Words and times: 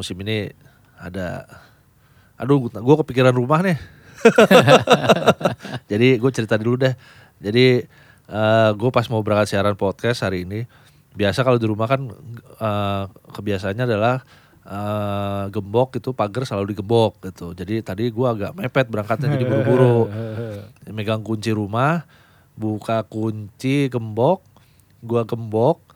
musim 0.00 0.16
ini 0.24 0.48
ada 0.96 1.44
aduh 2.40 2.72
gue 2.72 2.96
kepikiran 3.04 3.36
rumah 3.36 3.60
nih. 3.60 3.76
Jadi 5.92 6.16
gue 6.16 6.30
cerita 6.32 6.56
dulu 6.56 6.80
deh. 6.80 6.96
Jadi 7.36 7.84
uh, 8.32 8.72
gue 8.72 8.90
pas 8.92 9.04
mau 9.12 9.20
berangkat 9.20 9.52
siaran 9.52 9.76
podcast 9.76 10.24
hari 10.24 10.48
ini, 10.48 10.64
biasa 11.12 11.44
kalau 11.44 11.60
di 11.60 11.68
rumah 11.68 11.84
kan 11.84 12.08
uh, 12.60 13.04
kebiasaannya 13.36 13.84
adalah 13.84 14.24
uh, 14.64 15.52
gembok 15.52 16.00
itu 16.00 16.16
pagar 16.16 16.48
selalu 16.48 16.72
digembok 16.72 17.20
gitu. 17.28 17.52
Jadi 17.52 17.84
tadi 17.84 18.08
gue 18.08 18.26
agak 18.26 18.56
mepet 18.56 18.88
berangkatnya 18.88 19.36
jadi 19.36 19.44
buru-buru. 19.44 20.08
Megang 20.88 21.20
kunci 21.20 21.52
rumah, 21.52 22.08
buka 22.56 23.04
kunci 23.04 23.92
gembok, 23.92 24.40
gue 25.04 25.22
gembok, 25.28 25.89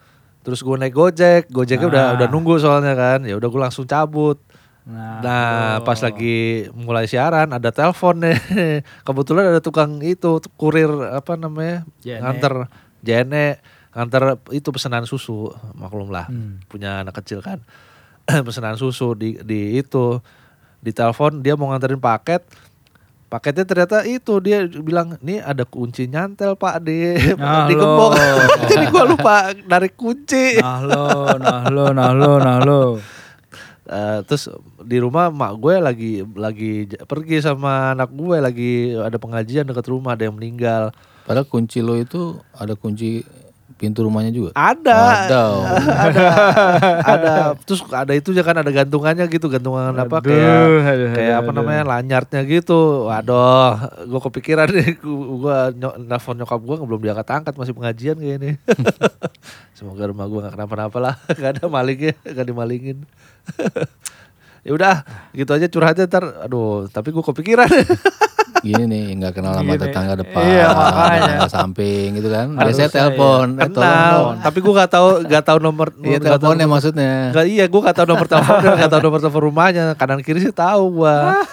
terus 0.44 0.60
gue 0.60 0.76
naik 0.76 0.92
gojek, 0.92 1.48
gojeknya 1.48 1.88
udah 1.88 2.04
Ah. 2.04 2.14
udah 2.14 2.26
nunggu 2.28 2.60
soalnya 2.60 2.92
kan, 2.92 3.24
ya 3.24 3.34
udah 3.34 3.48
gue 3.48 3.60
langsung 3.60 3.88
cabut. 3.88 4.36
Nah, 4.84 5.24
Nah, 5.24 5.72
pas 5.80 5.96
lagi 5.96 6.68
mulai 6.76 7.08
siaran 7.08 7.48
ada 7.48 7.72
telepon 7.72 8.20
nih. 8.20 8.36
Kebetulan 9.08 9.48
ada 9.48 9.64
tukang 9.64 10.04
itu 10.04 10.36
kurir 10.54 10.92
apa 11.08 11.40
namanya? 11.40 11.88
Jene. 12.04 12.20
nganter 12.20 12.68
jene, 13.00 13.46
nganter 13.90 14.36
itu 14.52 14.68
pesanan 14.68 15.08
susu, 15.08 15.48
maklum 15.72 16.12
lah. 16.12 16.28
Hmm. 16.28 16.60
Punya 16.68 17.00
anak 17.00 17.16
kecil 17.16 17.40
kan. 17.40 17.64
pesanan 18.46 18.76
susu 18.76 19.16
di 19.16 19.40
di 19.40 19.80
itu 19.80 20.20
di 20.78 20.92
telepon 20.92 21.40
dia 21.40 21.56
mau 21.56 21.72
nganterin 21.72 21.96
paket. 21.96 22.44
Paketnya 23.28 23.64
ternyata 23.66 24.06
itu 24.06 24.38
dia 24.38 24.62
bilang, 24.68 25.18
"Nih 25.18 25.42
ada 25.42 25.66
kunci 25.66 26.06
nyantel, 26.06 26.54
Pak, 26.54 26.84
di 26.86 27.18
Ah, 27.40 27.66
di 27.66 27.74
gembok." 27.74 28.14
Jadi 28.70 28.84
gua 28.92 29.04
lupa 29.08 29.34
narik 29.66 29.98
kunci. 29.98 30.60
Nah 30.62 30.80
lo, 30.84 31.06
nah 31.40 31.66
lo, 31.66 31.84
nah 31.90 32.10
lo, 32.14 32.32
nah 32.38 32.58
lo. 32.62 32.82
Eh, 33.84 34.20
terus 34.24 34.48
di 34.80 34.96
rumah 34.96 35.28
mak 35.28 35.60
gue 35.60 35.76
lagi 35.76 36.12
lagi 36.32 36.88
pergi 37.04 37.44
sama 37.44 37.92
anak 37.92 38.16
gue 38.16 38.36
lagi 38.40 38.96
ada 38.96 39.20
pengajian 39.20 39.68
dekat 39.68 39.92
rumah 39.92 40.16
ada 40.16 40.24
yang 40.24 40.40
meninggal 40.40 40.88
Padahal 41.24 41.48
kunci 41.48 41.80
lo 41.80 41.96
itu 41.96 42.36
ada 42.52 42.76
kunci 42.76 43.24
pintu 43.74 44.06
rumahnya 44.06 44.30
juga. 44.30 44.50
ada. 44.54 45.26
Ada. 45.26 45.42
ada. 46.06 46.26
Ada. 47.02 47.32
Terus 47.66 47.80
ada 47.90 48.12
itu 48.14 48.30
ya 48.30 48.46
kan 48.46 48.56
ada 48.62 48.70
gantungannya 48.70 49.26
gitu. 49.26 49.50
Gantungan 49.50 49.92
apa 49.94 50.22
Aduh, 50.22 50.30
kayak 50.30 50.54
aduh, 50.54 51.10
kayak 51.12 51.34
aduh, 51.34 51.40
apa 51.42 51.50
aduh. 51.50 51.58
namanya 51.60 51.82
lanyartnya 51.84 52.40
gitu. 52.46 53.10
Waduh 53.10 53.72
gue 54.06 54.20
kepikiran 54.30 54.68
nih. 54.70 54.90
Gue 55.04 55.58
nelfon 56.06 56.38
nyokap 56.38 56.60
gue 56.62 56.76
belum 56.80 57.00
diangkat 57.02 57.28
angkat 57.28 57.54
masih 57.58 57.74
pengajian 57.74 58.16
kayak 58.16 58.36
ini. 58.40 58.50
Semoga 59.76 60.06
rumah 60.06 60.26
gue 60.30 60.38
gak 60.48 60.54
kenapa-napa 60.54 60.98
lah. 61.02 61.14
Gak 61.40 61.58
ada 61.58 61.64
malingnya 61.66 62.14
gak 62.22 62.46
dimalingin. 62.46 63.02
Ya 64.64 64.72
udah 64.72 65.04
gitu 65.36 65.50
aja 65.50 65.66
curhatnya 65.68 66.06
ntar. 66.06 66.24
Aduh 66.46 66.86
tapi 66.88 67.10
gue 67.10 67.24
kepikiran 67.26 67.68
Gini 68.64 68.84
nih 68.88 69.02
nggak 69.14 69.32
kenal 69.36 69.52
sama 69.52 69.76
tetangga 69.76 70.14
depan, 70.16 70.40
Iya, 70.40 70.66
makanya. 70.66 71.20
tetangga 71.20 71.48
samping 71.52 72.08
gitu 72.16 72.28
kan. 72.28 72.46
Harusnya 72.56 72.88
Biasanya 72.88 72.96
telepon, 72.96 73.46
eh, 73.52 73.68
tolong 73.68 73.74
kenal 73.76 74.14
dong. 74.16 74.34
tapi 74.40 74.58
gue 74.58 74.72
gak 74.74 74.90
tahu 74.90 75.08
gak 75.26 75.44
tahu 75.44 75.58
nomor 75.60 75.86
Iya 76.00 76.18
teleponnya 76.18 76.66
maksudnya. 76.66 77.12
Gak, 77.30 77.44
iya, 77.44 77.64
gue 77.68 77.80
gak 77.82 77.92
tahu 77.94 78.06
nomor 78.08 78.24
teleponnya, 78.24 78.72
gak 78.80 78.90
tahu 78.90 79.02
nomor 79.04 79.20
telepon 79.20 79.42
rumahnya. 79.44 79.84
Kanan 79.94 80.24
kiri 80.24 80.40
sih 80.40 80.50
tahu 80.50 81.04
gua. 81.04 81.16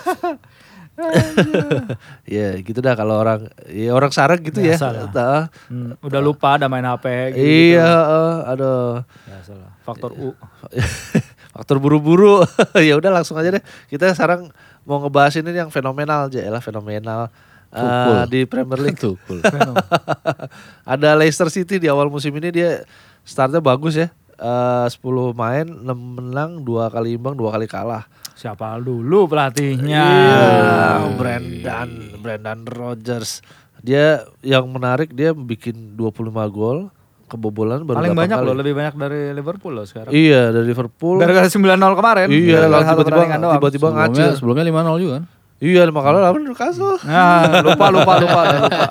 Iya, 2.28 2.62
gitu 2.62 2.78
dah 2.78 2.94
kalau 2.94 3.17
orang, 3.17 3.50
ya 3.66 3.89
orang 3.89 4.14
sarang 4.14 4.38
gitu 4.39 4.62
ya. 4.62 4.78
Tah. 5.09 5.50
Hmm, 5.66 5.98
udah 5.98 6.22
lupa 6.22 6.55
ada 6.55 6.70
main 6.70 6.86
HP 6.86 7.33
gitu. 7.33 7.42
Iya, 7.73 7.89
eh, 7.89 8.36
aduh. 8.54 9.02
Biasa 9.26 9.52
lah. 9.58 9.72
Faktor 9.82 10.11
U. 10.14 10.30
Faktor 11.52 11.78
buru-buru. 11.84 12.44
ya 12.88 12.95
udah 12.95 13.12
langsung 13.12 13.36
aja 13.36 13.52
deh. 13.60 13.64
Kita 13.92 14.12
sekarang 14.16 14.52
mau 14.88 15.04
ngebahas 15.04 15.36
ini 15.39 15.52
yang 15.52 15.70
fenomenal 15.70 16.32
aja 16.32 16.42
lah, 16.48 16.64
fenomenal. 16.64 17.28
Tukul. 17.72 18.28
di 18.28 18.44
Premier 18.44 18.80
League 18.84 19.00
Tuh, 19.04 19.16
cool. 19.23 19.39
ada 20.84 21.16
Leicester 21.16 21.48
City 21.48 21.80
di 21.80 21.88
awal 21.88 22.11
musim 22.11 22.36
ini 22.36 22.52
dia 22.52 22.84
startnya 23.23 23.64
bagus 23.64 23.95
ya. 23.95 24.11
Eh 24.42 24.88
10 24.92 25.00
main, 25.32 25.67
6 25.70 25.88
menang, 25.88 26.66
dua 26.66 26.92
kali 26.92 27.16
imbang, 27.16 27.38
dua 27.38 27.56
kali 27.56 27.72
kalah. 27.72 28.04
Siapa 28.36 28.82
dulu 28.82 29.30
pelatihnya? 29.30 30.02
Iya, 30.02 31.14
Brandon, 31.14 31.90
Brandon 32.20 32.60
Rogers. 32.66 33.45
Dia 33.86 34.26
yang 34.42 34.66
menarik 34.73 35.14
dia 35.14 35.32
bikin 35.32 35.94
25 35.94 36.50
gol, 36.50 36.90
kebobolan 37.31 37.87
baru 37.87 38.03
Paling 38.03 38.14
8 38.14 38.21
banyak 38.27 38.37
kali. 38.37 38.47
loh, 38.52 38.55
lebih 38.59 38.73
banyak 38.75 38.93
dari 38.99 39.21
Liverpool 39.31 39.73
loh 39.80 39.86
sekarang. 39.87 40.11
Iya, 40.11 40.52
dari 40.52 40.65
Liverpool. 40.67 41.15
Gara-gara 41.23 41.47
9-0 41.47 41.99
kemarin. 41.99 42.27
Iya, 42.27 42.59
satu 42.67 43.02
tiba-tiba 43.08 43.47
tiba-tiba 43.55 43.87
ngacir. 43.95 44.36
Sebelumnya, 44.36 44.64
sebelumnya 44.67 44.92
5-0 44.92 45.03
juga 45.03 45.14
kan. 45.15 45.25
Iya, 45.61 45.81
lima 45.86 46.02
kali 46.02 46.17
lawan 46.17 46.42
Newcastle. 46.42 46.97
Nah, 47.08 47.61
lupa 47.61 47.86
lupa 47.93 48.14
lupa 48.17 48.39
lupa. 48.49 48.81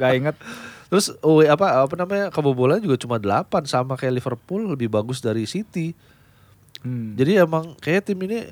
Gak 0.00 0.12
inget. 0.16 0.36
Terus 0.90 1.14
oh, 1.22 1.44
apa 1.44 1.86
apa 1.86 1.94
namanya 1.94 2.32
kebobolan 2.34 2.82
juga 2.82 2.98
cuma 2.98 3.20
8 3.20 3.68
sama 3.68 3.94
kayak 3.94 4.18
Liverpool 4.18 4.74
lebih 4.74 4.90
bagus 4.90 5.22
dari 5.22 5.46
City. 5.46 5.94
Hmm. 6.80 7.14
Jadi 7.14 7.38
emang 7.38 7.76
kayak 7.78 8.08
tim 8.08 8.18
ini 8.24 8.48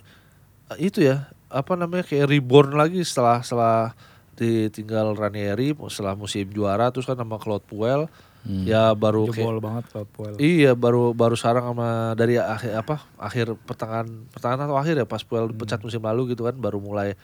itu 0.77 1.01
ya 1.01 1.25
apa 1.49 1.73
namanya 1.75 2.05
kayak 2.05 2.29
reborn 2.29 2.77
lagi 2.77 3.01
setelah 3.01 3.41
setelah 3.41 3.97
ditinggal 4.37 5.17
Ranieri 5.17 5.75
setelah 5.89 6.15
musim 6.15 6.47
juara 6.53 6.93
terus 6.93 7.09
kan 7.09 7.19
sama 7.19 7.41
Claude 7.41 7.65
Puel 7.67 8.07
ya 8.47 8.95
baru 8.95 9.29
kayak 9.29 9.45
Jebol 9.45 9.59
banget 9.59 9.85
Pak 9.91 10.05
Puel. 10.15 10.35
iya 10.39 10.73
baru 10.73 11.13
baru 11.13 11.35
sarang 11.35 11.75
sama 11.75 12.15
dari 12.15 12.39
akhir 12.39 12.73
apa 12.79 12.97
akhir 13.19 13.59
pertengahan 13.67 14.09
pertengahan 14.31 14.65
atau 14.69 14.77
akhir 14.79 14.95
ya 15.01 15.07
pas 15.09 15.21
Puel 15.27 15.51
dipecat 15.51 15.83
musim 15.83 16.01
lalu 16.01 16.33
gitu 16.37 16.47
kan 16.47 16.55
baru 16.55 16.79
mulai 16.79 17.19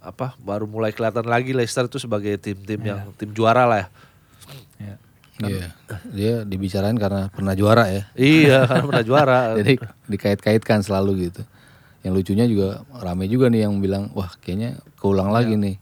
apa 0.00 0.32
baru 0.40 0.64
mulai 0.64 0.96
kelihatan 0.96 1.28
lagi 1.28 1.52
Leicester 1.52 1.84
itu 1.84 2.00
sebagai 2.00 2.32
tim-tim 2.40 2.80
yang 2.80 3.12
tim 3.20 3.28
juara 3.36 3.68
lah 3.68 3.78
ya. 3.84 3.88
Ya. 4.80 4.94
Iya. 5.40 5.66
Dia 6.12 6.34
dibicarain 6.44 6.96
karena 7.00 7.32
pernah 7.32 7.56
juara 7.56 7.88
ya. 7.88 8.02
iya 8.16 8.68
karena 8.68 8.84
pernah 8.88 9.04
juara. 9.04 9.38
Jadi 9.60 9.80
dikait-kaitkan 10.08 10.84
selalu 10.84 11.28
gitu. 11.28 11.42
Yang 12.00 12.12
lucunya 12.16 12.44
juga 12.48 12.68
rame 12.96 13.28
juga 13.28 13.52
nih 13.52 13.68
yang 13.68 13.76
bilang, 13.80 14.08
wah 14.16 14.28
kayaknya 14.40 14.80
keulang 15.00 15.32
lagi 15.32 15.56
nih. 15.56 15.76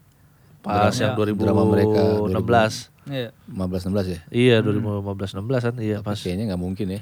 pas 0.63 0.91
Ya. 0.95 1.11
yang 1.11 1.15
2016. 1.15 1.39
Drama 1.39 1.63
mereka 1.67 2.03
2000. 2.35 2.91
Iya. 3.09 3.29
15-16 3.51 4.15
ya. 4.15 4.21
Iya 4.31 4.57
2015 4.61 5.41
16 5.41 5.67
kan 5.67 5.75
iya 5.81 5.97
pas. 6.05 6.17
Kayaknya 6.17 6.55
nggak 6.55 6.63
mungkin 6.63 6.87
ya. 6.95 7.01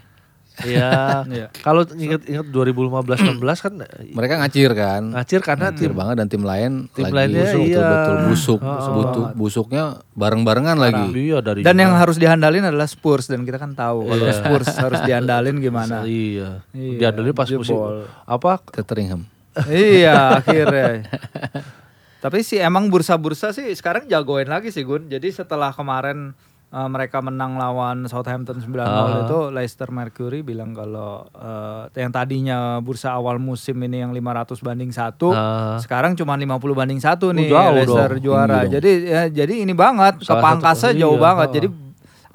Iya. 0.65 0.89
Iya. 1.37 1.47
Kalau 1.61 1.85
ingat-ingat 1.85 2.47
2015 2.49 3.37
16 3.37 3.65
kan 3.67 3.73
Mereka 4.09 4.35
ngacir 4.41 4.71
kan. 4.73 5.03
ngacir 5.13 5.41
karena 5.45 5.69
Ngacir 5.69 5.91
tim 5.91 5.99
banget 5.99 6.15
dan 6.17 6.29
tim 6.33 6.45
lain 6.47 6.73
Tim 6.97 7.05
lagi 7.05 7.13
lainnya 7.13 7.45
busuk, 7.45 7.61
iya. 7.67 7.77
betul-betul 7.77 8.17
busuk. 8.31 8.61
Oh, 8.63 8.93
Butuh, 8.97 9.25
busuknya 9.37 9.83
bareng-barengan 10.17 10.77
lagi. 10.81 11.05
iya 11.13 11.39
dari 11.45 11.61
Dan 11.61 11.77
yang 11.77 11.93
harus 11.93 12.17
dihandalin 12.17 12.65
adalah 12.65 12.89
Spurs 12.89 13.29
dan 13.29 13.45
kita 13.45 13.61
kan 13.61 13.77
tahu 13.77 14.09
kalau 14.09 14.25
Spurs 14.33 14.69
harus 14.81 15.01
diandalin 15.05 15.61
gimana. 15.61 16.07
iya. 16.09 16.65
Iya, 16.73 16.97
Diandelin 17.05 17.35
pas 17.37 17.49
musim 17.53 17.77
apa 18.25 18.63
Tottenham. 18.73 19.29
iya 19.69 20.41
akhirnya. 20.41 21.05
Tapi 22.27 22.43
sih 22.43 22.59
emang 22.59 22.87
bursa-bursa 22.87 23.51
sih 23.51 23.71
sekarang 23.71 24.05
jagoin 24.05 24.47
lagi 24.47 24.69
sih 24.69 24.83
Gun. 24.83 25.07
Jadi 25.07 25.31
setelah 25.31 25.71
kemarin 25.71 26.35
eh, 26.67 26.89
mereka 26.89 27.19
menang 27.21 27.55
lawan 27.55 28.05
Southampton 28.05 28.59
9-0 28.59 28.75
itu 29.23 29.39
Leicester 29.49 29.87
Mercury 29.89 30.43
bilang 30.43 30.71
kalau 30.71 31.23
eh, 31.31 31.87
yang 31.97 32.11
tadinya 32.11 32.59
bursa 32.79 33.13
awal 33.13 33.39
musim 33.39 33.79
ini 33.81 34.01
yang 34.01 34.11
500 34.11 34.59
banding 34.61 34.91
satu, 34.91 35.31
Ah. 35.31 35.79
sekarang 35.79 36.13
cuma 36.13 36.35
50 36.35 36.51
banding 36.75 36.99
satu 36.99 37.31
nih 37.31 37.47
jauh 37.47 37.71
Leicester 37.73 38.11
dong. 38.13 38.23
juara. 38.25 38.59
Dong. 38.61 38.75
Jadi 38.75 38.91
ya, 39.07 39.23
jadi 39.29 39.55
ini 39.63 39.73
banget 39.73 40.21
Salah 40.21 40.43
kepangkasnya 40.43 40.91
satu- 40.91 41.01
jauh 41.01 41.15
iya, 41.15 41.23
banget. 41.23 41.49
Jadi 41.53 41.69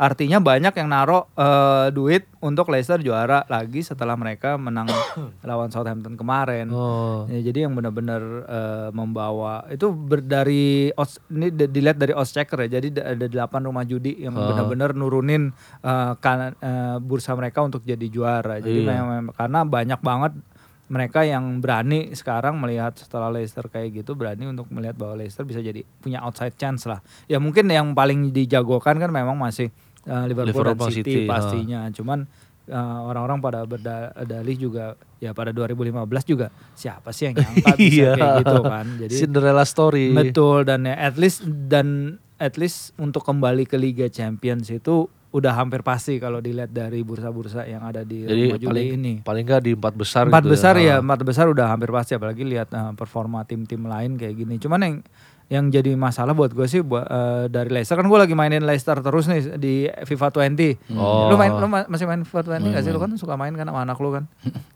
artinya 0.01 0.41
banyak 0.41 0.73
yang 0.73 0.89
naruh 0.89 1.29
eh, 1.31 1.87
duit 1.91 2.25
untuk 2.41 2.67
Leicester 2.67 2.97
juara 2.97 3.45
lagi 3.45 3.79
setelah 3.79 4.17
mereka 4.17 4.57
menang 4.57 4.89
lawan 5.45 5.69
Southampton 5.69 6.17
kemarin. 6.17 6.73
Oh. 6.73 7.29
Ya, 7.29 7.37
jadi 7.43 7.69
yang 7.69 7.77
benar-benar 7.77 8.21
eh, 8.41 8.89
membawa 8.91 9.69
itu 9.69 9.93
ber, 9.93 10.19
dari 10.19 10.89
odds, 10.91 11.21
ini 11.29 11.53
di- 11.53 11.69
dilihat 11.69 11.95
dari 11.95 12.11
odds 12.11 12.33
checker 12.33 12.65
ya. 12.65 12.81
Jadi 12.81 12.87
da- 12.91 13.13
ada 13.13 13.25
delapan 13.25 13.61
rumah 13.61 13.85
judi 13.85 14.17
yang 14.17 14.33
benar-benar 14.33 14.91
nurunin 14.91 15.53
eh, 15.79 16.13
kan- 16.17 16.57
eh, 16.57 16.97
bursa 16.97 17.37
mereka 17.37 17.61
untuk 17.61 17.85
jadi 17.85 18.07
juara. 18.07 18.57
Jadi 18.57 18.81
Iya. 18.81 18.97
memang 18.97 19.29
karena 19.31 19.59
banyak 19.61 20.01
banget 20.01 20.33
mereka 20.87 21.23
yang 21.23 21.63
berani 21.63 22.11
sekarang 22.11 22.59
melihat 22.59 22.91
setelah 22.91 23.31
Leicester 23.31 23.63
kayak 23.63 24.03
gitu 24.03 24.11
berani 24.11 24.43
untuk 24.45 24.67
melihat 24.67 24.99
bahwa 24.99 25.15
Leicester 25.15 25.47
bisa 25.47 25.61
jadi 25.61 25.87
punya 26.01 26.19
outside 26.19 26.51
chance 26.53 26.83
lah. 26.83 26.99
Ya 27.25 27.39
mungkin 27.39 27.69
yang 27.69 27.93
paling 27.93 28.35
dijagokan 28.35 28.99
kan 28.99 29.07
memang 29.07 29.39
masih 29.39 29.71
eh, 30.03 30.25
Liverpool, 30.25 30.51
Liverpool 30.51 30.87
dan 30.87 30.95
City, 30.95 31.13
City, 31.15 31.25
pastinya. 31.25 31.79
Cuman 31.89 32.19
eh, 32.63 32.75
orang-orang 33.01 33.39
pada 33.39 33.59
berdalih 33.63 34.55
juga 34.55 34.85
ya 35.17 35.31
pada 35.31 35.51
2015 35.51 36.01
juga 36.25 36.47
siapa 36.71 37.09
sih 37.09 37.27
yang 37.27 37.35
nyangka 37.35 37.73
bisa 37.77 37.81
Iya. 37.81 38.11
kayak 38.13 38.33
gitu 38.39 38.57
kan. 38.63 38.85
Jadi 38.97 39.13
Cinderella 39.15 39.63
story. 39.63 40.07
betul 40.11 40.63
dan 40.63 40.83
ya 40.83 40.95
at 40.95 41.15
least 41.15 41.41
dan 41.43 41.87
at 42.37 42.55
least 42.55 42.93
untuk 42.95 43.21
kembali 43.21 43.63
ke 43.63 43.75
Liga 43.75 44.07
Champions 44.07 44.67
itu 44.67 45.05
udah 45.31 45.53
hampir 45.53 45.79
pasti 45.79 46.17
kalau 46.17 46.37
dilihat 46.37 46.67
dari 46.69 47.01
bursa-bursa 47.01 47.63
yang 47.63 47.79
ada 47.81 48.03
di 48.03 48.19
Jadi 48.21 48.51
judi 48.51 48.67
paling 48.67 48.87
ini. 48.91 49.13
paling 49.21 49.43
nggak 49.43 49.61
di 49.61 49.71
empat 49.73 49.93
besar 49.93 50.23
Empat 50.25 50.43
gitu 50.43 50.51
besar 50.51 50.73
Ah. 50.75 50.81
ya, 50.81 50.95
empat 50.97 51.19
besar 51.21 51.45
udah 51.47 51.67
hampir 51.67 51.87
pasti 51.87 52.11
apalagi 52.13 52.43
lihat 52.43 52.67
eh, 52.69 52.91
performa 52.93 53.39
tim-tim 53.41 53.79
lain 53.81 54.17
kayak 54.17 54.35
gini. 54.35 54.57
Cuman 54.57 54.79
yang 54.81 54.95
yang 55.51 55.67
jadi 55.67 55.93
masalah 55.93 56.31
buat 56.31 56.49
gue 56.49 56.63
sih 56.63 56.79
buat 56.79 57.03
eh, 57.03 57.43
dari 57.45 57.67
Leicester 57.69 57.93
kan 57.93 58.03
gue 58.03 58.15
lagi 58.15 58.31
mainin 58.31 58.63
Leicester 58.63 58.95
terus 58.97 59.27
nih 59.27 59.59
di 59.59 59.73
FIFA 59.83 60.31
20. 60.47 60.95
Oh. 60.95 61.27
Lu 61.27 61.35
main 61.35 61.51
lu 61.51 61.67
ma- 61.67 61.83
masih 61.85 62.07
main 62.07 62.23
FIFA 62.23 62.55
20 62.55 62.71
gak 62.71 62.81
sih? 62.81 62.89
Lu 62.89 62.97
kan 62.97 63.11
suka 63.13 63.35
main 63.35 63.51
kan 63.51 63.65
sama 63.65 63.83
anak 63.83 63.97
lu 63.97 64.09
kan? 64.09 64.31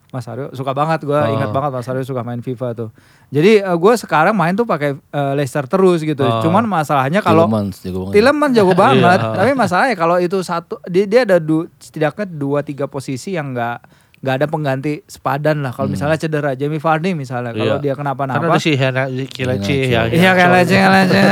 Mas 0.06 0.22
Aryo 0.24 0.52
suka 0.52 0.70
banget 0.70 1.02
gue 1.02 1.16
Oh. 1.16 1.32
ingat 1.32 1.48
banget 1.50 1.70
Mas 1.72 1.88
Aryo 1.88 2.04
suka 2.04 2.20
main 2.20 2.38
FIFA 2.38 2.76
tuh. 2.76 2.88
Jadi 3.26 3.58
gue 3.58 3.92
sekarang 3.96 4.32
main 4.32 4.52
tuh 4.52 4.62
pakai 4.62 4.94
eh, 4.94 5.32
Leicester 5.34 5.64
terus 5.64 6.04
gitu. 6.04 6.22
Oh. 6.22 6.40
Cuman 6.40 6.62
masalahnya 6.62 7.18
kalau 7.20 7.48
Tielemans 7.48 7.80
jago 7.80 8.04
banget. 8.04 8.52
Jago 8.52 8.72
banget, 8.84 9.18
Iya. 9.18 9.32
tapi 9.34 9.50
masalahnya 9.52 9.94
kalau 9.94 10.16
itu 10.18 10.36
satu 10.40 10.76
dia 10.84 11.04
dia 11.04 11.24
ada 11.24 11.40
du, 11.40 11.64
setidaknya 11.76 12.28
dua 12.28 12.60
tiga 12.60 12.84
posisi 12.84 13.32
yang 13.32 13.50
nggak 13.50 13.80
nggak 14.26 14.36
ada 14.36 14.46
pengganti 14.46 15.06
sepadan 15.06 15.62
lah. 15.62 15.70
Kalau 15.70 15.86
misalnya 15.86 16.18
cedera 16.18 16.52
Jamie 16.52 16.76
Vardy 16.76 17.14
misalnya, 17.14 17.54
kalau 17.54 17.78
Hmm. 17.78 17.78
Iya. 17.78 17.84
dia 17.84 17.94
kenapa-napa, 17.94 18.42
ada 18.44 18.58
si 18.58 18.74
Hena 18.74 19.06
Kileci 19.06 19.86
yang 19.86 20.10
Iya 20.10 20.30
kayak 20.32 20.42
yang- 20.42 20.54
leceh 20.58 20.82
leceh 20.82 21.22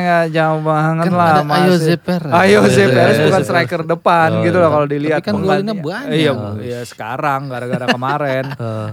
nggak 0.00 0.24
jauh 0.30 0.60
banget 0.62 1.04
Kan 1.04 1.12
lah 1.12 1.32
masih. 1.42 1.96
Ayoze 2.32 2.80
Iya, 2.80 2.88
Perez 2.88 3.14
iya, 3.14 3.24
bukan 3.26 3.38
iya. 3.38 3.46
striker 3.46 3.82
depan 3.84 4.28
Oh, 4.30 4.40
gitu 4.40 4.56
iya. 4.56 4.64
loh 4.64 4.70
kalau 4.72 4.86
dilihat. 4.86 5.18
Tapi 5.18 5.26
kan 5.26 5.34
golinnya 5.36 5.76
banyak. 5.76 6.16
Iya, 6.16 6.32
iya 6.58 6.80
sekarang 6.82 7.40
gara-gara 7.46 7.86
kemarin 7.92 8.44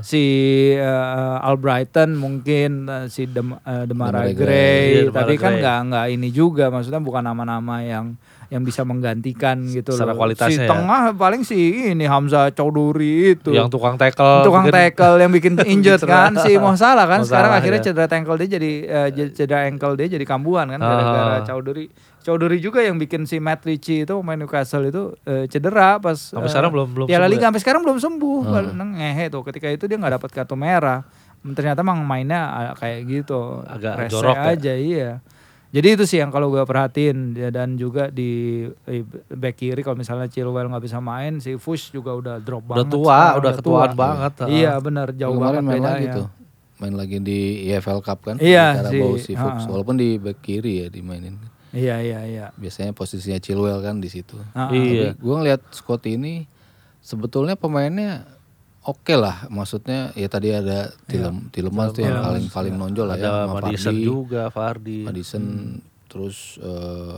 si 0.02 0.24
uh, 0.76 1.40
Albrighton 1.42 2.14
mungkin 2.14 2.72
uh, 2.86 3.06
si 3.08 3.26
Dem, 3.26 3.54
uh, 3.54 3.84
Demarai 3.86 4.34
Gray. 4.34 5.08
Iya, 5.08 5.12
tapi 5.12 5.38
kan 5.38 5.56
nggak 5.56 5.80
nggak 5.88 6.06
ini 6.12 6.30
juga 6.30 6.68
maksudnya 6.68 7.00
bukan 7.00 7.24
nama-nama 7.24 7.80
yang 7.80 8.20
yang 8.48 8.62
bisa 8.62 8.82
menggantikan 8.82 9.58
gitu 9.66 9.92
Secara 9.92 10.12
loh. 10.12 10.20
kualitasnya 10.20 10.52
si 10.52 10.60
ya. 10.60 10.70
tengah 10.70 11.02
paling 11.14 11.42
si 11.42 11.58
ini 11.88 12.06
Hamzah 12.06 12.50
Chaudhuri 12.50 13.34
itu 13.34 13.50
yang 13.50 13.68
tukang 13.68 13.96
tackle 13.96 14.42
tukang 14.42 14.64
bikin- 14.64 14.76
tackle 14.76 15.16
yang 15.18 15.32
bikin 15.32 15.54
injured 15.74 15.98
cedera. 15.98 16.30
kan 16.30 16.34
si 16.40 16.56
Mo 16.56 16.74
Salah 16.74 17.06
kan 17.06 17.22
Mo 17.22 17.26
sekarang 17.26 17.52
akhirnya 17.54 17.80
ya. 17.80 17.86
cedera 17.88 18.06
ankle 18.08 18.38
dia 18.38 18.50
jadi 18.52 18.72
j- 19.10 19.34
cedera 19.34 19.66
ankle 19.66 19.94
dia 19.96 20.08
jadi 20.08 20.22
kambuhan 20.24 20.68
kan 20.68 20.78
gara-gara 20.78 21.14
Ah. 21.34 21.44
Chaudhuri 21.44 21.90
Chaudhuri 22.20 22.58
juga 22.58 22.80
yang 22.80 22.96
bikin 22.96 23.24
si 23.24 23.38
Matt 23.38 23.62
Ritchie 23.62 24.02
itu 24.02 24.14
pemain 24.16 24.34
Newcastle 24.36 24.82
itu 24.84 25.04
eh, 25.24 25.46
cedera 25.46 25.98
pas 25.98 26.14
Sampai 26.16 26.46
eh, 26.46 26.52
sekarang 26.52 26.70
belum- 26.70 26.92
belum 26.92 27.06
Piala 27.06 27.22
sembuh 27.22 27.32
Liga 27.32 27.42
ya? 27.42 27.48
sampai 27.48 27.62
sekarang 27.62 27.82
belum 27.82 27.98
sembuh 27.98 28.40
Hmm. 28.44 28.74
Neng 28.74 28.92
ngehe 28.96 29.26
tuh 29.28 29.42
ketika 29.44 29.68
itu 29.68 29.86
dia 29.86 29.96
nggak 29.96 30.14
dapat 30.16 30.30
kartu 30.32 30.54
merah 30.56 31.02
ternyata 31.48 31.80
emang 31.80 32.02
mainnya 32.02 32.42
ah, 32.48 32.74
kayak 32.74 33.06
gitu 33.06 33.62
Agak 33.64 34.06
jorok 34.08 34.34
ya? 34.36 34.50
aja 34.52 34.74
iya 34.74 35.12
jadi 35.76 35.88
itu 35.92 36.04
sih 36.06 36.18
yang 36.18 36.32
kalau 36.32 36.48
gue 36.48 36.64
perhatiin 36.64 37.36
ya, 37.36 37.50
dan 37.50 37.76
juga 37.76 38.08
di 38.08 38.64
eh, 38.86 39.04
back 39.28 39.56
kiri 39.58 39.82
kalau 39.82 39.94
misalnya 39.94 40.26
Chilwell 40.26 40.66
nggak 40.66 40.80
bisa 40.82 40.98
main 41.00 41.38
si 41.38 41.56
Fuchs 41.56 41.92
juga 41.92 42.14
udah 42.14 42.36
drop 42.40 42.64
Udah 42.64 42.80
banget 42.80 42.88
tua, 42.90 43.04
sekarang, 43.04 43.36
udah 43.36 43.52
ketuaan 43.54 43.90
tua. 43.90 44.00
banget. 44.00 44.34
Iya 44.48 44.74
benar 44.80 45.08
jauh 45.12 45.34
kemarin 45.34 45.44
banget 45.52 45.62
main 45.62 45.76
bedanya. 45.78 45.92
lagi 45.92 46.06
tuh. 46.16 46.28
Main 46.76 46.94
lagi 46.94 47.18
di 47.20 47.40
EFL 47.68 48.00
Cup 48.00 48.20
kan. 48.22 48.36
Iya, 48.38 48.66
si- 48.86 49.20
si 49.22 49.32
Fuchs. 49.34 49.64
ha. 49.64 49.70
Walaupun 49.70 49.96
di 49.96 50.16
back 50.16 50.40
kiri 50.40 50.74
ya 50.78 50.88
dimainin. 50.88 51.36
Iya 51.70 52.00
iya 52.00 52.20
iya. 52.24 52.46
Biasanya 52.54 52.92
posisinya 52.92 53.36
Chilwell 53.38 53.80
kan 53.80 54.00
di 54.00 54.08
situ. 54.08 54.40
Ah, 54.50 54.68
Iya. 54.70 55.12
Tapi 55.12 55.20
gue 55.20 55.36
ngeliat 55.36 55.62
squad 55.70 56.04
ini 56.06 56.48
sebetulnya 57.00 57.54
pemainnya 57.54 58.24
oke 58.86 59.14
lah. 59.14 59.50
Maksudnya 59.50 60.14
ya 60.14 60.28
tadi 60.28 60.50
ada 60.50 60.94
Tilem, 61.04 61.50
Tielemans 61.50 61.92
tuh 61.92 62.02
yang 62.02 62.22
paling 62.22 62.46
paling 62.48 62.76
nonjol 62.76 63.06
lah 63.06 63.16
ya. 63.16 63.24
Ada 63.24 63.30
sama 63.44 63.54
Madison 63.60 63.92
Vardy. 63.92 64.06
juga, 64.06 64.42
Fardi. 64.50 65.00
Madison 65.02 65.44
terus 66.06 66.38
eh, 66.58 67.18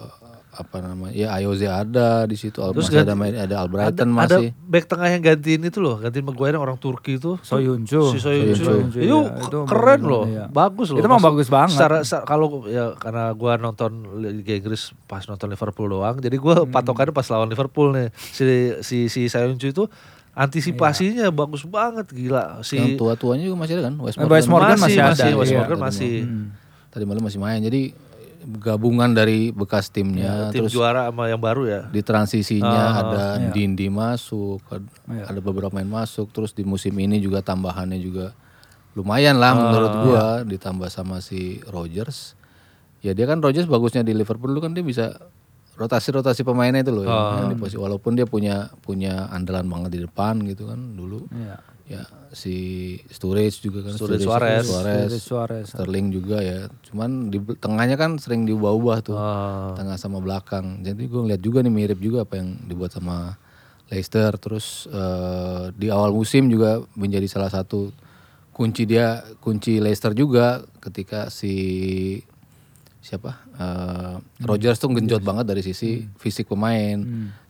apa 0.50 0.82
namanya? 0.82 1.14
Ya 1.14 1.30
Ayoze 1.32 1.66
ada 1.66 2.26
di 2.26 2.34
situ. 2.34 2.58
Terus 2.58 2.74
masih 2.84 2.98
ganti- 2.98 3.06
ada 3.06 3.14
main 3.14 3.30
ada 3.32 3.46
Ada, 3.46 3.56
Albrighton 3.62 4.10
ada 4.10 4.18
masih. 4.42 4.50
back 4.58 4.86
tengah 4.88 5.08
yang 5.08 5.22
gantiin 5.22 5.62
itu 5.62 5.78
loh, 5.78 5.96
gantiin 5.98 6.26
Maguire 6.26 6.50
yang 6.52 6.66
orang 6.66 6.78
Turki 6.78 7.16
itu. 7.16 7.38
Soyuncu. 7.40 8.02
Si 8.10 8.18
Soyuncu. 8.18 8.66
Soyuncu, 8.66 8.98
Itu, 8.98 9.20
iya. 9.22 9.38
Itu 9.38 9.58
keren 9.64 10.02
bagus 10.02 10.10
loh, 10.10 10.26
iya. 10.26 10.46
bagus 10.50 10.88
loh. 10.90 10.98
Itu 10.98 11.06
mah 11.06 11.14
Maksud- 11.14 11.30
bagus 11.30 11.48
banget. 11.48 11.78
Secara, 11.78 11.98
secara- 12.02 12.26
kalau 12.26 12.48
ya 12.66 12.98
karena 12.98 13.30
gua 13.32 13.54
nonton 13.56 13.92
Liga 14.18 14.54
Inggris 14.56 14.98
pas 15.06 15.22
nonton 15.24 15.46
Liverpool 15.48 15.88
doang, 15.88 16.18
jadi 16.18 16.34
gua 16.36 16.66
Hmm. 16.66 16.74
patokannya 16.74 17.14
pas 17.14 17.28
lawan 17.28 17.48
Liverpool 17.48 17.94
nih. 17.94 18.10
Si 18.18 18.42
si 18.82 18.98
si 19.08 19.30
Soyuncu 19.30 19.70
itu 19.70 19.86
antisipasinya 20.38 21.26
bagus 21.30 21.66
banget 21.66 22.06
gila. 22.10 22.62
Si 22.62 22.78
Yang 22.78 23.02
tua-tuanya 23.02 23.44
juga 23.44 23.58
masih 23.58 23.74
ada 23.76 23.84
kan? 23.90 23.96
West 23.98 24.16
Eh, 24.16 24.24
West 24.24 24.48
Morgan 24.48 24.78
masih 24.78 25.02
ada, 25.02 25.26
West 25.34 25.50
iya. 25.50 25.58
Morgan 25.58 25.80
masih. 25.82 26.14
Hmm. 26.24 26.48
Tadi 26.94 27.04
malam 27.04 27.26
masih 27.26 27.42
main. 27.42 27.58
Jadi 27.60 27.82
gabungan 28.48 29.12
dari 29.12 29.52
bekas 29.52 29.92
timnya 29.92 30.54
tim 30.56 30.64
terus 30.64 30.72
juara 30.72 31.12
sama 31.12 31.28
yang 31.28 31.36
baru 31.36 31.68
ya. 31.68 31.82
di 31.92 32.00
transisinya 32.00 32.64
Ah, 32.86 32.96
ada 32.96 33.24
iya. 33.38 33.52
Dindi 33.52 33.92
masuk, 33.92 34.64
Iya. 35.04 35.28
ada 35.28 35.40
beberapa 35.44 35.68
main 35.70 35.90
masuk, 35.90 36.32
terus 36.32 36.56
di 36.56 36.64
musim 36.64 36.96
ini 36.96 37.20
juga 37.20 37.44
tambahannya 37.44 38.00
juga 38.00 38.32
lumayan 38.96 39.36
lah 39.36 39.52
Ah, 39.52 39.58
menurut 39.60 39.92
iya. 39.92 40.00
gua 40.00 40.24
ditambah 40.48 40.88
sama 40.88 41.20
si 41.20 41.60
Rogers. 41.66 42.40
Ya 43.04 43.12
dia 43.12 43.28
kan 43.28 43.44
Rogers 43.44 43.68
bagusnya 43.68 44.02
di 44.02 44.16
Liverpool 44.16 44.50
dulu 44.50 44.64
kan 44.64 44.72
dia 44.72 44.82
bisa 44.82 45.20
rotasi-rotasi 45.78 46.42
pemainnya 46.42 46.82
itu 46.82 46.92
loh 46.92 47.06
Ah. 47.06 47.40
yang 47.40 47.54
di 47.54 47.58
posisi 47.58 47.78
walaupun 47.78 48.18
dia 48.18 48.26
punya 48.26 48.68
punya 48.82 49.30
andalan 49.30 49.64
banget 49.64 49.90
di 49.94 50.00
depan 50.04 50.42
gitu 50.44 50.66
kan 50.66 50.98
dulu. 50.98 51.30
Iya. 51.32 51.58
Ya 51.88 52.04
si 52.36 52.56
Sturridge 53.08 53.64
juga 53.64 53.88
kan 53.88 53.96
Sturridge, 53.96 54.28
Sturridge, 54.28 54.28
Suarez. 54.28 54.66
Suarez, 54.68 55.12
Suarez. 55.24 55.66
Sterling 55.72 56.12
juga 56.12 56.44
ya. 56.44 56.68
Cuman 56.84 57.32
di 57.32 57.40
tengahnya 57.56 57.96
kan 57.96 58.20
sering 58.20 58.44
diubah-ubah 58.44 58.98
tuh 59.00 59.16
Ah. 59.16 59.72
tengah 59.72 59.96
sama 59.96 60.20
belakang. 60.20 60.84
Jadi 60.84 61.08
gue 61.08 61.22
ngeliat 61.24 61.40
juga 61.40 61.64
nih 61.64 61.72
mirip 61.72 62.02
juga 62.02 62.28
apa 62.28 62.42
yang 62.42 62.60
dibuat 62.66 62.92
sama 62.92 63.40
Leicester. 63.88 64.36
Terus 64.36 64.90
eh, 64.92 65.72
di 65.72 65.88
awal 65.88 66.12
musim 66.12 66.52
juga 66.52 66.84
menjadi 66.94 67.24
salah 67.30 67.48
satu 67.48 67.96
kunci 68.52 68.84
dia 68.84 69.24
kunci 69.40 69.80
Leicester 69.80 70.12
juga 70.12 70.66
ketika 70.82 71.30
si 71.30 72.20
siapa 73.02 73.32
eh, 73.56 74.16
Rogers 74.44 74.78
tuh 74.82 74.92
genjot 74.92 75.24
banget 75.24 75.46
dari 75.48 75.62
sisi 75.64 76.04
fisik 76.20 76.50
pemain. 76.52 76.98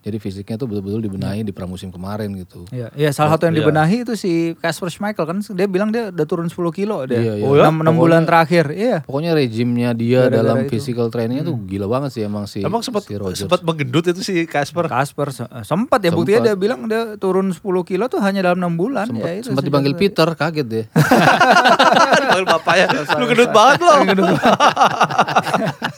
Jadi 0.07 0.17
fisiknya 0.17 0.55
tuh 0.55 0.65
betul-betul 0.65 1.03
dibenahi 1.03 1.43
di 1.43 1.51
pramusim 1.51 1.91
kemarin 1.91 2.31
gitu. 2.33 2.63
Iya, 2.71 2.87
iya 2.95 3.11
salah 3.11 3.35
satu 3.35 3.43
yang 3.43 3.53
Iya. 3.53 3.59
dibenahi 3.61 3.95
itu 4.01 4.13
si 4.15 4.55
Casper 4.55 4.87
Schmeichel 4.87 5.27
kan 5.27 5.43
dia 5.43 5.67
bilang 5.67 5.91
dia 5.91 6.07
udah 6.09 6.23
turun 6.23 6.47
10 6.47 6.71
kilo 6.71 7.03
dia. 7.03 7.19
Iya, 7.19 7.33
iya. 7.37 7.43
Oh 7.43 7.53
ya? 7.53 7.67
6, 7.67 7.83
bulan 7.91 8.23
terakhir. 8.23 8.71
Iya. 8.71 9.03
Pokoknya 9.03 9.35
regimnya 9.35 9.91
dia 9.91 10.25
Gara-gara 10.25 10.39
dalam 10.39 10.57
itu. 10.63 10.71
physical 10.71 11.11
trainingnya 11.11 11.43
tuh 11.43 11.59
gila 11.59 11.91
banget 11.91 12.15
sih 12.15 12.23
emang 12.23 12.47
si 12.47 12.63
Emang 12.63 12.79
sempat 12.79 13.03
si 13.03 13.19
sempat 13.35 13.59
menggendut 13.67 14.07
itu 14.07 14.23
si 14.23 14.47
Casper. 14.47 14.87
Eh, 14.87 15.63
sempat 15.67 15.99
ya 15.99 16.09
buktinya 16.15 16.39
dia 16.41 16.55
bilang 16.55 16.87
dia 16.87 17.19
turun 17.19 17.51
10 17.51 17.59
kilo 17.83 18.07
tuh 18.07 18.23
hanya 18.23 18.39
dalam 18.41 18.63
6 18.63 18.79
bulan 18.79 19.05
sempat, 19.11 19.27
ya 19.27 19.33
itu. 19.35 19.45
sempat 19.51 19.63
dipanggil 19.67 19.93
Peter 19.99 20.27
kaget 20.31 20.67
deh. 20.71 20.85
Panggil 20.87 22.47
bapaknya. 22.47 22.87
Lu 23.19 23.27
gendut 23.27 23.51
banget 23.51 23.79
lo. 23.83 23.91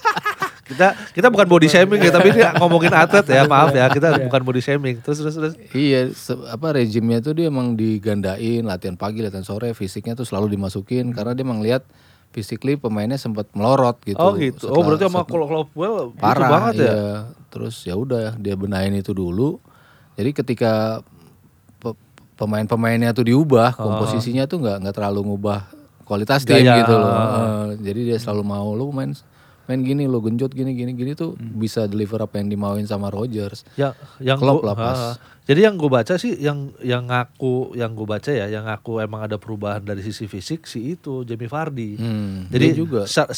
kita 0.80 0.88
kita 1.12 1.28
bukan 1.28 1.44
body 1.46 1.68
shaming 1.68 2.00
ya, 2.00 2.08
tapi 2.10 2.32
ini 2.32 2.40
ngomongin 2.56 2.96
atlet 2.96 3.28
ya, 3.28 3.44
maaf 3.44 3.70
ya. 3.70 3.92
Kita 3.92 4.16
bukan 4.22 4.42
body 4.42 4.62
shaming. 4.62 4.96
Terus 5.04 5.20
terus 5.20 5.36
terus. 5.36 5.54
iya, 5.72 6.08
se- 6.10 6.40
apa 6.48 6.72
regimnya 6.72 7.20
tuh 7.20 7.36
dia 7.36 7.52
emang 7.52 7.76
digandain 7.76 8.64
latihan 8.64 8.96
pagi, 8.96 9.20
latihan 9.20 9.44
sore, 9.44 9.76
fisiknya 9.76 10.16
tuh 10.16 10.24
selalu 10.24 10.56
dimasukin 10.56 11.12
karena 11.12 11.36
dia 11.36 11.44
emang 11.44 11.60
lihat 11.60 11.84
physically 12.30 12.74
pemainnya 12.74 13.20
sempat 13.20 13.52
melorot 13.52 14.00
gitu. 14.08 14.16
Oh 14.16 14.32
gitu. 14.34 14.70
Oh 14.70 14.80
Setelah- 14.80 14.86
berarti 14.88 15.04
sama 15.04 15.22
Klopwell 15.26 15.96
gitu 16.08 16.16
parah 16.16 16.48
banget 16.48 16.74
ya. 16.78 16.86
iya. 16.86 17.04
Terus 17.50 17.76
ya 17.84 17.94
udah 17.94 18.40
dia 18.40 18.56
benahin 18.56 18.96
itu 18.96 19.12
dulu. 19.12 19.60
Jadi 20.16 20.32
ketika 20.32 21.02
pe- 21.78 21.98
pemain-pemainnya 22.36 23.12
tuh 23.12 23.26
diubah, 23.26 23.74
komposisinya 23.74 24.46
tuh 24.46 24.62
nggak 24.62 24.78
nggak 24.80 24.96
terlalu 24.96 25.26
ngubah 25.26 25.68
kualitas 26.06 26.42
tim 26.42 26.62
Gaya. 26.62 26.82
gitu 26.82 26.94
loh. 26.94 27.10
Eh, 27.10 27.66
jadi 27.82 28.02
dia 28.14 28.18
selalu 28.18 28.42
mau 28.44 28.70
lu 28.72 28.90
main 28.90 29.14
main 29.70 29.80
gini 29.80 30.04
lo 30.04 30.18
genjot 30.18 30.50
gini 30.50 30.74
gini 30.74 30.92
gini 30.92 31.14
tuh 31.14 31.38
bisa 31.38 31.86
deliver 31.86 32.18
apa 32.20 32.36
yang 32.36 32.50
dimauin 32.50 32.84
sama 32.84 33.08
Rogers. 33.08 33.62
Ya, 33.76 33.94
yang 34.18 34.36
Klopp 34.36 34.60
gua- 34.60 34.66
lah 34.66 34.76
pas. 34.76 34.98
ha, 34.98 35.38
Jadi 35.46 35.62
yang 35.64 35.76
gue 35.76 35.90
baca 35.90 36.14
sih, 36.16 36.38
yang 36.38 36.70
yang 36.80 37.06
ngaku, 37.06 37.74
yang 37.74 37.90
gue 37.92 38.06
baca 38.08 38.30
ya, 38.30 38.46
yang 38.48 38.66
ngaku 38.66 38.98
emang 39.00 39.22
ada 39.24 39.34
perubahan 39.36 39.82
dari 39.82 39.98
sisi 40.00 40.26
fisik 40.26 40.64
si 40.64 40.94
itu 40.94 41.22
Jamie 41.24 41.46
Vardy. 41.46 41.98
Hmm, 41.98 42.46
Jadi 42.48 42.68
juga 42.76 43.06
secara 43.06 43.34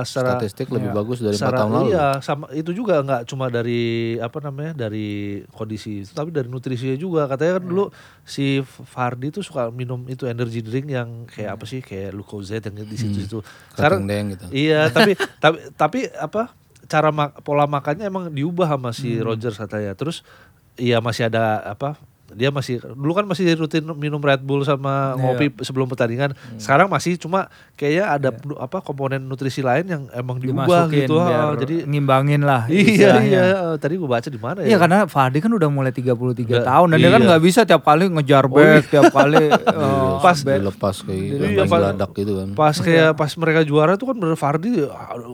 secara 0.00 0.38
statistik 0.38 0.70
lebih 0.70 0.90
bagus 0.92 1.18
dari 1.18 1.34
empat 1.34 1.42
secara 1.44 1.58
tahun 1.60 1.72
lalu. 1.72 1.86
iya 1.88 2.06
sama 2.20 2.44
itu 2.52 2.70
juga 2.72 2.98
nggak 3.00 3.22
cuma 3.24 3.46
dari 3.48 3.82
apa 4.16 4.38
namanya 4.40 4.72
dari 4.80 5.08
kondisi 5.48 6.06
tapi 6.06 6.30
dari 6.30 6.46
nutrisinya 6.46 6.94
juga 6.94 7.26
katanya 7.26 7.58
kan 7.58 7.64
Iya. 7.64 7.68
dulu 7.68 7.84
si 8.26 8.58
Vardy 8.58 9.30
tuh 9.30 9.40
suka 9.40 9.70
minum 9.70 10.02
itu 10.04 10.26
energy 10.26 10.58
drink 10.58 10.90
yang 10.90 11.24
kayak 11.24 11.54
apa 11.54 11.64
sih 11.64 11.78
kayak 11.78 12.10
Lucozade 12.10 12.66
yang 12.66 12.82
di 12.82 12.98
situ-situ. 12.98 13.38
Kerating 13.72 14.04
deng 14.04 14.26
gitu. 14.34 14.44
Iya, 14.50 14.90
tapi 14.92 15.14
tapi 15.38 15.58
tapi 15.72 15.98
apa 16.10 16.50
cara 16.84 17.08
mak- 17.08 17.38
pola 17.40 17.64
makannya 17.64 18.02
emang 18.04 18.26
diubah 18.28 18.66
sama 18.68 18.90
Hmm. 18.90 18.98
si 18.98 19.14
Rogers 19.16 19.54
katanya. 19.56 19.94
Terus 19.94 20.26
iya 20.74 20.98
masih 20.98 21.26
ada 21.26 21.62
apa 21.64 21.94
dia 22.36 22.48
masih 22.50 22.76
dulu 22.86 23.12
kan 23.12 23.24
masih 23.24 23.56
rutin 23.56 23.80
minum 23.94 24.20
Red 24.20 24.40
Bull 24.40 24.60
sama 24.60 24.86
Iya. 25.08 25.18
ngopi 25.18 25.46
sebelum 25.60 25.86
pertandingan. 25.86 26.30
Hmm. 26.32 26.58
Sekarang 26.58 26.86
masih 26.86 27.16
cuma 27.16 27.48
kayaknya 27.72 28.04
ada 28.06 28.28
Iya. 28.30 28.60
apa 28.60 28.78
komponen 28.78 29.24
nutrisi 29.24 29.58
lain 29.58 29.84
yang 29.84 30.02
emang 30.12 30.36
diubah 30.36 30.68
dimasukin 30.86 31.00
gitu. 31.02 31.16
biar 31.16 31.40
ah, 31.42 31.52
jadi 31.56 31.76
ngimbangin 31.84 32.42
lah 32.42 32.68
iya 32.72 33.12
iya 33.18 33.44
tadi 33.76 33.96
gue 33.96 34.04
baca 34.06 34.26
di 34.26 34.36
mana 34.36 34.58
ya? 34.60 34.66
Iya 34.66 34.78
karena 34.78 34.98
Fardi 35.06 35.38
kan 35.38 35.48
udah 35.48 35.66
mulai 35.66 35.90
33 35.90 36.12
Nggak- 36.44 36.66
tahun 36.66 36.86
dan 36.86 36.98
dia 36.98 37.08
kan 37.08 37.18
iya. 37.18 37.28
nggak 37.28 37.42
bisa 37.42 37.60
tiap 37.62 37.82
kali 37.82 38.04
ngejar 38.06 38.44
back, 38.46 38.82
tiap 38.86 39.08
kali 39.08 39.40
eh, 39.48 40.12
Pas- 40.18 40.42
back. 40.42 40.58
dilepas 40.58 40.96
kayak 41.00 41.20
gitu, 41.22 41.42
Iya, 41.46 41.64
pas- 41.64 42.12
gitu 42.12 42.32
kan. 42.34 42.48
Pas 42.52 42.76
kayak 42.76 43.10
pas 43.14 43.30
mereka 43.34 43.60
juara 43.62 43.94
tuh 43.94 44.06
kan 44.06 44.16
bener 44.16 44.36
Fardi 44.36 44.84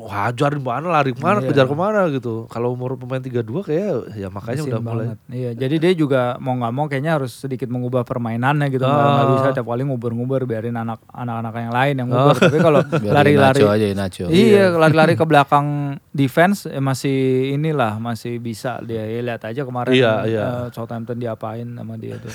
hajar 0.09 0.51
di 0.51 0.61
mana 0.61 0.87
lari 0.89 1.11
ke 1.11 1.19
mana 1.19 1.41
Iya. 1.41 1.49
kejar 1.49 1.67
ke 1.67 1.75
mana 1.75 2.01
gitu. 2.09 2.47
Kalau 2.47 2.71
umur 2.71 2.95
pemain 2.95 3.19
32 3.19 3.43
kayak 3.63 4.15
ya 4.15 4.29
makanya 4.29 4.61
Mesin 4.61 4.71
udah 4.71 4.81
mulai. 4.81 5.07
banget. 5.09 5.19
Iya, 5.29 5.51
jadi 5.57 5.75
dia 5.79 5.93
juga 5.95 6.21
mau 6.39 6.55
nggak 6.55 6.73
mau 6.73 6.87
kayaknya 6.93 7.17
harus 7.17 7.33
sedikit 7.33 7.73
mengubah 7.73 8.05
permainannya 8.05 8.69
gitu. 8.69 8.85
Ah. 8.85 9.25
nggak 9.25 9.29
bisa 9.41 9.49
tiap 9.57 9.65
kali 9.65 9.89
ngubur-ngubur 9.89 10.45
biarin 10.45 10.77
anak 10.77 11.01
anak-anak 11.09 11.53
yang 11.57 11.73
lain 11.73 11.95
yang 12.05 12.09
ngubur. 12.13 12.37
Tapi 12.37 12.59
kalau 12.61 12.81
lari-lari 13.17 13.61
aja 13.65 13.87
ya 13.89 13.97
Nacho. 13.97 14.25
Iya, 14.29 14.77
lari-lari 14.77 15.17
ke 15.17 15.25
belakang 15.31 15.97
defense 16.13 16.69
eh, 16.69 16.85
masih 16.85 17.57
inilah 17.57 17.97
masih 17.97 18.37
bisa 18.37 18.77
dia. 18.85 19.09
Ya, 19.09 19.25
lihat 19.25 19.41
aja 19.49 19.65
kemarin 19.65 19.97
Iya, 19.97 20.13
iya. 20.29 20.43
eh, 20.45 20.67
Southampton 20.77 21.17
diapain 21.17 21.65
sama 21.65 21.97
dia 21.97 22.21
tuh. 22.21 22.29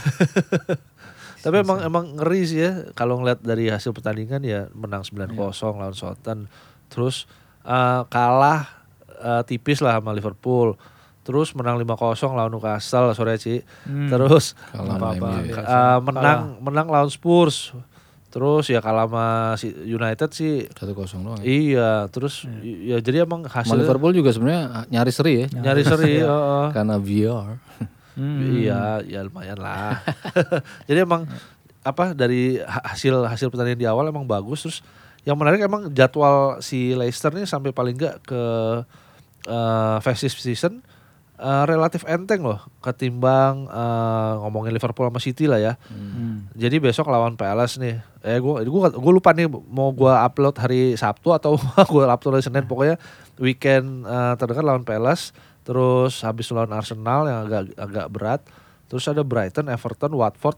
Tapi 1.46 1.62
emang 1.62 1.80
emang 1.86 2.18
ngeri 2.18 2.42
sih 2.50 2.66
ya 2.66 2.90
kalau 2.98 3.22
ngeliat 3.22 3.46
dari 3.46 3.70
hasil 3.70 3.94
pertandingan 3.94 4.42
ya 4.42 4.66
menang 4.74 5.06
9-0 5.06 5.38
lawan 5.38 5.94
Southampton. 5.94 6.50
Terus 6.90 7.30
eh, 7.62 8.02
kalah 8.10 8.66
eh, 9.22 9.46
tipis 9.46 9.86
lah 9.86 10.02
sama 10.02 10.18
Liverpool. 10.18 10.74
Terus 11.28 11.52
menang 11.52 11.76
5-0 11.76 11.92
lawan 12.32 12.48
Newcastle 12.50 13.12
sore 13.12 13.36
Ci. 13.36 13.60
Hmm. 13.84 14.08
Terus 14.08 14.56
Kalah 14.72 14.96
Apa-apa, 14.96 15.12
sama 15.20 15.28
MU. 15.34 15.44
biasa. 15.44 15.60
eh, 15.60 15.98
menang 16.02 16.40
menang 16.62 16.88
lawan 16.88 17.12
Spurs. 17.12 17.76
Terus 18.28 18.68
ya 18.68 18.80
kalah 18.80 19.08
sama 19.08 19.26
si 19.56 19.68
United 19.72 20.30
sih 20.30 20.68
Satu 20.70 20.92
kosong 20.94 21.22
doang. 21.22 21.40
ya. 21.40 21.48
Iya, 21.48 21.90
terus 22.08 22.48
ya 22.62 22.98
jadi 22.98 23.24
emang 23.24 23.44
hasil 23.44 23.76
Liverpool 23.76 24.12
juga 24.12 24.32
sebenarnya 24.32 24.88
nyari 24.88 25.12
seri 25.12 25.34
ya. 25.38 25.48
nyari 25.54 25.84
seri. 25.84 26.14
heeh. 26.20 26.66
Karena 26.72 26.96
VR. 26.98 27.60
Hmm. 28.14 28.40
Iya, 28.58 28.82
ya 29.04 29.20
lumayan 29.22 29.58
lah. 29.58 30.02
Jadi 30.90 31.00
emang 31.00 31.30
apa 31.82 32.12
dari 32.12 32.58
ha- 32.58 32.84
hasil 32.88 33.14
hasil 33.24 33.48
pertandingan 33.48 33.78
di 33.78 33.86
awal 33.86 34.06
emang 34.06 34.26
bagus 34.26 34.60
terus 34.60 34.78
yang 35.22 35.36
menarik 35.36 35.62
emang 35.62 35.94
jadwal 35.94 36.58
si 36.60 36.92
Leicester 36.92 37.30
nih 37.30 37.46
sampai 37.46 37.70
paling 37.70 37.94
enggak 37.94 38.18
ke 38.22 38.42
eh, 39.48 39.98
festive 40.02 40.34
season 40.34 40.82
eh, 41.38 41.64
relatif 41.66 42.02
enteng 42.04 42.42
loh 42.42 42.60
ketimbang 42.82 43.70
eh, 43.70 44.32
ngomongin 44.42 44.74
Liverpool 44.74 45.08
sama 45.08 45.22
City 45.22 45.46
lah 45.46 45.58
ya. 45.58 45.74
Hmm. 45.88 46.50
Jadi 46.54 46.82
besok 46.82 47.08
lawan 47.08 47.38
Palace 47.38 47.78
nih. 47.78 48.02
Eh 48.22 48.38
gua 48.42 48.66
gua 48.66 48.90
gua 48.92 49.12
lupa 49.14 49.32
nih 49.32 49.48
mau 49.48 49.94
gua 49.94 50.26
upload 50.26 50.58
hari 50.58 50.98
Sabtu 50.98 51.32
atau 51.32 51.56
gua 51.94 52.10
upload 52.12 52.42
hari 52.42 52.46
Senin 52.46 52.66
pokoknya 52.66 52.98
weekend 53.38 54.04
eh, 54.04 54.34
terdekat 54.36 54.66
lawan 54.66 54.84
Palace, 54.84 55.32
terus 55.62 56.26
habis 56.26 56.50
lawan 56.50 56.74
Arsenal 56.74 57.30
yang 57.30 57.40
agak 57.46 57.62
agak 57.78 58.08
berat. 58.10 58.42
Terus 58.88 59.04
ada 59.06 59.20
Brighton, 59.20 59.68
Everton, 59.68 60.16
Watford, 60.16 60.56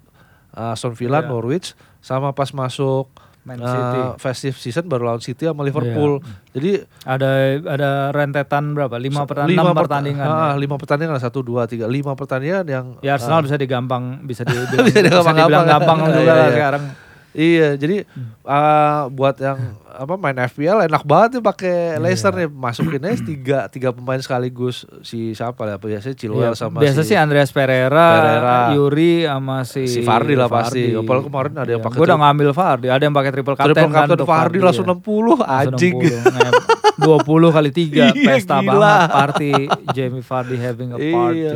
Aston 0.54 0.94
Villa, 0.94 1.26
Iya. 1.26 1.34
Norwich 1.34 1.74
sama 1.98 2.30
pas 2.32 2.54
masuk 2.54 3.10
Man 3.50 3.58
eh, 3.58 3.66
City. 3.66 4.00
festive 4.18 4.56
season 4.56 4.86
baru 4.86 5.04
lawan 5.08 5.20
City 5.20 5.44
sama 5.44 5.62
Liverpool. 5.62 6.22
Jadi 6.50 6.86
Ada 7.02 7.30
ada 7.60 7.90
rentetan 8.10 8.72
berapa? 8.72 8.96
Lima, 8.96 9.26
pertandingan, 9.26 9.66
lima 9.66 9.74
pertandingan. 9.74 10.22
ah, 10.24 10.54
ya. 10.54 10.56
lima 10.56 10.76
pertandingan 10.78 11.18
satu 11.18 11.42
dua 11.42 11.66
tiga 11.66 11.86
lima 11.86 12.14
pertandingan 12.14 12.64
yang 12.64 12.86
Ya 13.02 13.18
Arsenal 13.18 13.42
bisa 13.42 13.58
digampang, 13.58 14.22
bisa 14.24 14.46
dibilang, 14.48 14.86
Bisa 14.86 15.02
dibilang 15.02 15.66
gampang 15.66 15.98
juga 16.08 16.22
Iya, 16.22 16.36
iya. 16.38 16.54
sekarang. 16.54 16.84
Iya, 17.40 17.70
jadi 17.74 18.04
uh, 18.42 19.08
buat 19.08 19.40
yang 19.40 19.56
apa 19.90 20.14
main 20.14 20.36
FPL 20.36 20.84
enak 20.86 21.04
banget 21.04 21.30
nih 21.34 21.44
pakai 21.46 21.76
Leicester 21.98 22.32
nih 22.34 22.48
masukinnya 22.48 23.16
tiga 23.18 23.60
tiga 23.68 23.90
pemain 23.90 24.18
sekaligus 24.18 24.84
si 25.02 25.32
siapa 25.32 25.64
ya 25.66 25.76
biasanya 25.76 26.14
Chilwell 26.14 26.52
Iya, 26.52 26.58
sama 26.58 26.80
biasa 26.80 27.00
si 27.00 27.06
sih 27.06 27.16
Andreas 27.16 27.50
Pereira, 27.50 28.08
Pereira. 28.12 28.58
Yuri 28.74 29.24
sama 29.24 29.64
si 29.64 29.88
Si 29.88 30.00
Vardy 30.02 30.36
lah 30.36 30.48
pasti. 30.48 30.92
Apalagi 30.92 31.26
kemarin 31.26 31.54
ada 31.58 31.70
yang 31.70 31.80
pakai 31.82 31.96
Gue 31.96 32.06
udah 32.06 32.20
ngambil 32.20 32.50
Vardy, 32.52 32.88
ada 32.88 33.02
yang 33.02 33.14
pakai 33.14 33.32
triple 33.32 33.56
captain 33.56 33.72
triple 33.74 33.88
kan 33.88 33.96
captain 33.98 34.14
untuk 34.14 34.28
Vardy 34.28 34.58
langsung 34.60 34.86
ya. 34.86 34.94
60 34.94 35.40
anjing. 35.42 35.94
Langsung 35.96 36.24
60, 36.28 36.36
nge- 36.36 36.68
20 37.00 37.56
kali 37.56 37.70
3 37.72 37.80
Iya, 37.96 38.08
pesta 38.26 38.56
gila. 38.58 38.72
banget 38.74 39.10
party 39.10 39.52
Jamie 39.90 40.20
Vardy 40.22 40.56
having 40.58 40.90
a 40.90 40.98
Iya. 40.98 41.14
party. 41.14 41.48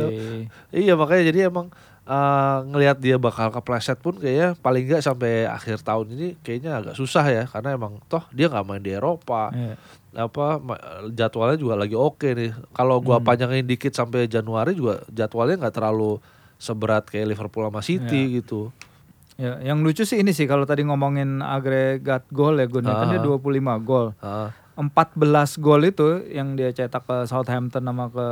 Iya 0.74 0.92
makanya 0.94 1.22
jadi 1.26 1.38
emang 1.46 1.66
uh, 2.04 2.64
ngelihat 2.64 2.96
dia 2.96 3.16
bakal 3.16 3.48
kepleset 3.50 3.96
pun 3.96 4.14
kayaknya 4.14 4.56
paling 4.56 4.84
nggak 4.84 5.00
sampai 5.00 5.44
akhir 5.44 5.80
tahun 5.80 6.06
ini 6.10 6.28
kayaknya 6.40 6.78
agak 6.78 6.94
susah 6.94 7.24
ya 7.26 7.44
karena 7.44 7.72
emang 7.72 8.00
toh 8.04 8.24
dia 8.30 8.46
nggak 8.46 8.64
main 8.64 8.80
di 8.80 8.92
Eropa. 8.92 9.50
Iya. 9.50 9.76
apa 10.14 10.62
jadwalnya 11.10 11.58
juga 11.58 11.74
lagi 11.74 11.92
oke 11.92 12.28
nih. 12.30 12.54
Kalau 12.70 13.00
gua 13.00 13.18
Hmm. 13.18 13.26
panjangin 13.26 13.64
dikit 13.64 13.90
sampai 13.90 14.24
Januari 14.24 14.72
juga 14.72 15.02
jadwalnya 15.08 15.58
nggak 15.60 15.74
terlalu 15.74 16.22
seberat 16.56 17.02
kayak 17.04 17.34
Liverpool 17.34 17.66
sama 17.66 17.82
City 17.82 18.38
gitu. 18.38 18.70
Ya, 19.34 19.58
yang 19.60 19.82
lucu 19.82 20.06
sih 20.06 20.22
ini 20.22 20.30
sih 20.30 20.46
kalau 20.46 20.62
tadi 20.62 20.86
ngomongin 20.86 21.42
agregat 21.42 22.22
gol 22.30 22.54
ya 22.54 22.70
Gun, 22.70 22.86
ya, 22.86 22.94
kan 22.94 23.10
dia 23.10 23.18
Ah. 23.18 23.26
25 23.26 23.42
gol. 23.82 24.14
Ah, 24.22 24.54
14 24.78 25.18
gol 25.58 25.82
itu 25.82 26.06
yang 26.30 26.54
dia 26.54 26.70
cetak 26.70 27.02
ke 27.02 27.16
Southampton 27.26 27.82
sama 27.82 28.06
ke 28.06 28.26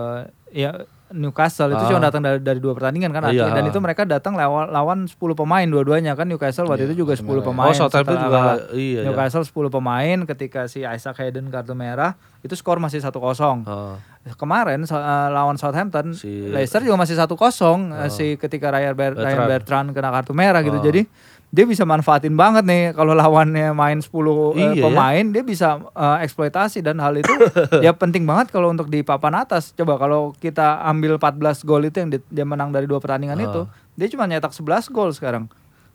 ya 0.52 0.87
Newcastle 1.12 1.71
itu 1.71 1.78
Ah. 1.78 1.88
cuma 1.88 2.00
datang 2.00 2.21
dari, 2.21 2.38
dari 2.38 2.57
dua 2.57 2.73
pertandingan 2.73 3.11
kan 3.11 3.28
Iya. 3.28 3.49
dan 3.50 3.64
itu 3.64 3.78
mereka 3.78 4.02
datang 4.02 4.33
lawan 4.33 4.69
lawan 4.69 4.99
10 5.04 5.14
pemain 5.33 5.62
dua-duanya 5.62 6.12
kan 6.12 6.25
Newcastle 6.25 6.64
waktu 6.64 6.85
itu 6.87 6.99
juga 6.99 7.14
10 7.14 7.23
pemain. 7.40 7.69
Oh, 7.69 7.76
Southampton 7.76 8.19
juga, 8.19 8.40
iya, 8.73 9.00
iya. 9.00 9.00
Newcastle 9.04 9.42
10 9.42 9.69
pemain 9.69 10.19
ketika 10.26 10.66
si 10.66 10.81
Isaac 10.81 11.16
Hayden 11.16 11.49
kartu 11.49 11.73
merah 11.73 12.14
itu 12.40 12.52
skor 12.52 12.76
masih 12.76 12.99
1-0. 12.99 13.62
ah. 13.64 13.97
Kemarin 14.33 14.83
so- 14.83 14.95
eh, 14.95 15.28
lawan 15.28 15.57
Southampton 15.57 16.14
Si- 16.14 16.47
Leicester 16.49 16.78
juga 16.81 16.95
masih 16.97 17.14
1-0 17.14 17.90
eh, 17.92 18.07
si 18.09 18.26
ketika 18.37 18.71
Ryan, 18.71 18.95
Ber- 18.95 19.12
Ryan 19.12 19.19
Bertrand. 19.19 19.49
Bertrand 19.49 19.88
kena 19.92 20.11
kartu 20.12 20.33
merah 20.33 20.61
gitu. 20.61 20.78
Oh. 20.78 20.83
Jadi 20.83 21.07
dia 21.52 21.64
bisa 21.64 21.85
manfaatin 21.85 22.32
banget 22.32 22.64
nih 22.64 22.82
kalau 22.90 23.12
lawannya 23.12 23.71
main 23.73 24.00
10 24.00 24.09
Iya 24.09 24.16
eh, 24.56 24.73
ya. 24.73 24.82
pemain 24.82 25.25
dia 25.26 25.42
bisa 25.42 25.68
eh, 25.87 26.18
eksploitasi 26.23 26.80
dan 26.80 26.97
hal 26.97 27.12
itu 27.14 27.28
ya 27.85 27.92
penting 27.92 28.25
banget 28.25 28.49
kalau 28.49 28.68
untuk 28.68 28.88
di 28.88 29.00
papan 29.00 29.37
atas. 29.37 29.71
Coba 29.71 29.94
kalau 29.97 30.32
kita 30.35 30.80
ambil 30.82 31.21
14 31.21 31.37
gol 31.62 31.85
itu 31.85 31.97
yang 31.99 32.11
di- 32.11 32.25
dia 32.26 32.42
menang 32.42 32.73
dari 32.73 32.85
dua 32.85 32.99
pertandingan 32.99 33.37
Ah. 33.37 33.44
itu, 33.44 33.61
dia 33.94 34.09
cuma 34.09 34.25
nyetak 34.25 34.50
11 34.50 34.88
gol 34.88 35.12
sekarang. 35.12 35.44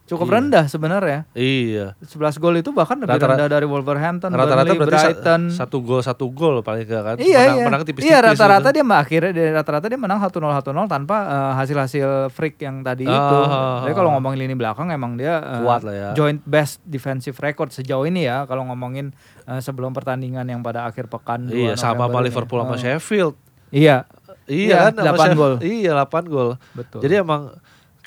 Cukup 0.08 0.28
rendah 0.30 0.66
sebenarnya. 0.66 1.28
Iya. 1.34 2.00
11 2.00 2.16
gol 2.38 2.56
itu 2.56 2.72
bahkan 2.72 2.96
lebih 2.96 3.12
Rata-rata- 3.14 3.36
rendah 3.38 3.50
dari 3.50 3.66
Wolverhampton, 3.66 4.32
Rata-rata 4.32 4.64
Burnley, 4.66 4.80
berarti 4.80 4.96
Brighton. 5.12 5.42
satu 5.52 5.78
gol 5.80 6.00
satu 6.00 6.26
gol 6.30 6.56
paling 6.62 6.82
nggak 6.82 7.04
kan? 7.06 7.16
Iya 7.18 7.28
menang, 7.44 7.52
iya. 7.54 7.66
menang 7.66 7.82
tipis-tipis. 7.84 8.08
iya 8.08 8.18
rata-rata 8.22 8.64
gitu. 8.66 8.76
dia 8.78 8.84
mah 8.84 9.00
akhirnya 9.00 9.32
dia 9.32 9.48
rata-rata 9.54 9.86
dia 9.86 10.00
menang 10.00 10.18
1-0 10.18 10.32
1-0 10.32 10.64
tanpa 10.88 11.18
eh, 11.22 11.52
hasil-hasil 11.58 12.08
freak 12.30 12.56
yang 12.58 12.82
tadi 12.82 13.04
Ah, 13.04 13.14
itu. 13.14 13.38
ah, 13.44 13.78
Jadi 13.84 13.94
kalau 13.94 14.10
ngomongin 14.14 14.40
lini 14.42 14.56
belakang 14.56 14.88
emang 14.90 15.14
dia 15.14 15.38
eh, 15.38 15.60
Kuat 15.60 15.84
lah 15.84 15.94
ya. 15.94 16.10
joint 16.14 16.40
best 16.42 16.80
defensive 16.82 17.36
record 17.36 17.70
sejauh 17.70 18.04
ini 18.04 18.24
ya 18.24 18.44
kalau 18.44 18.64
ngomongin 18.66 19.12
eh, 19.44 19.60
sebelum 19.60 19.92
pertandingan 19.92 20.46
yang 20.46 20.62
pada 20.62 20.84
akhir 20.84 21.06
pekan 21.06 21.46
Iya 21.46 21.74
2 21.74 21.76
sama 21.76 21.84
sama 21.84 21.96
November 22.02 22.16
ini. 22.18 22.28
Liverpool 22.28 22.60
sama 22.62 22.70
Oh. 22.70 22.80
Sheffield. 22.80 23.36
Iya. 23.70 24.08
Iya, 24.48 24.48
Iya, 24.48 24.76
kan 24.82 24.94
sama 24.94 25.04
8 25.06 25.20
Sheffield. 25.20 25.36
gol. 25.36 25.54
Iya 25.62 25.92
8 26.00 26.24
gol. 26.26 26.50
Betul. 26.74 27.00
Jadi 27.02 27.14
emang 27.18 27.42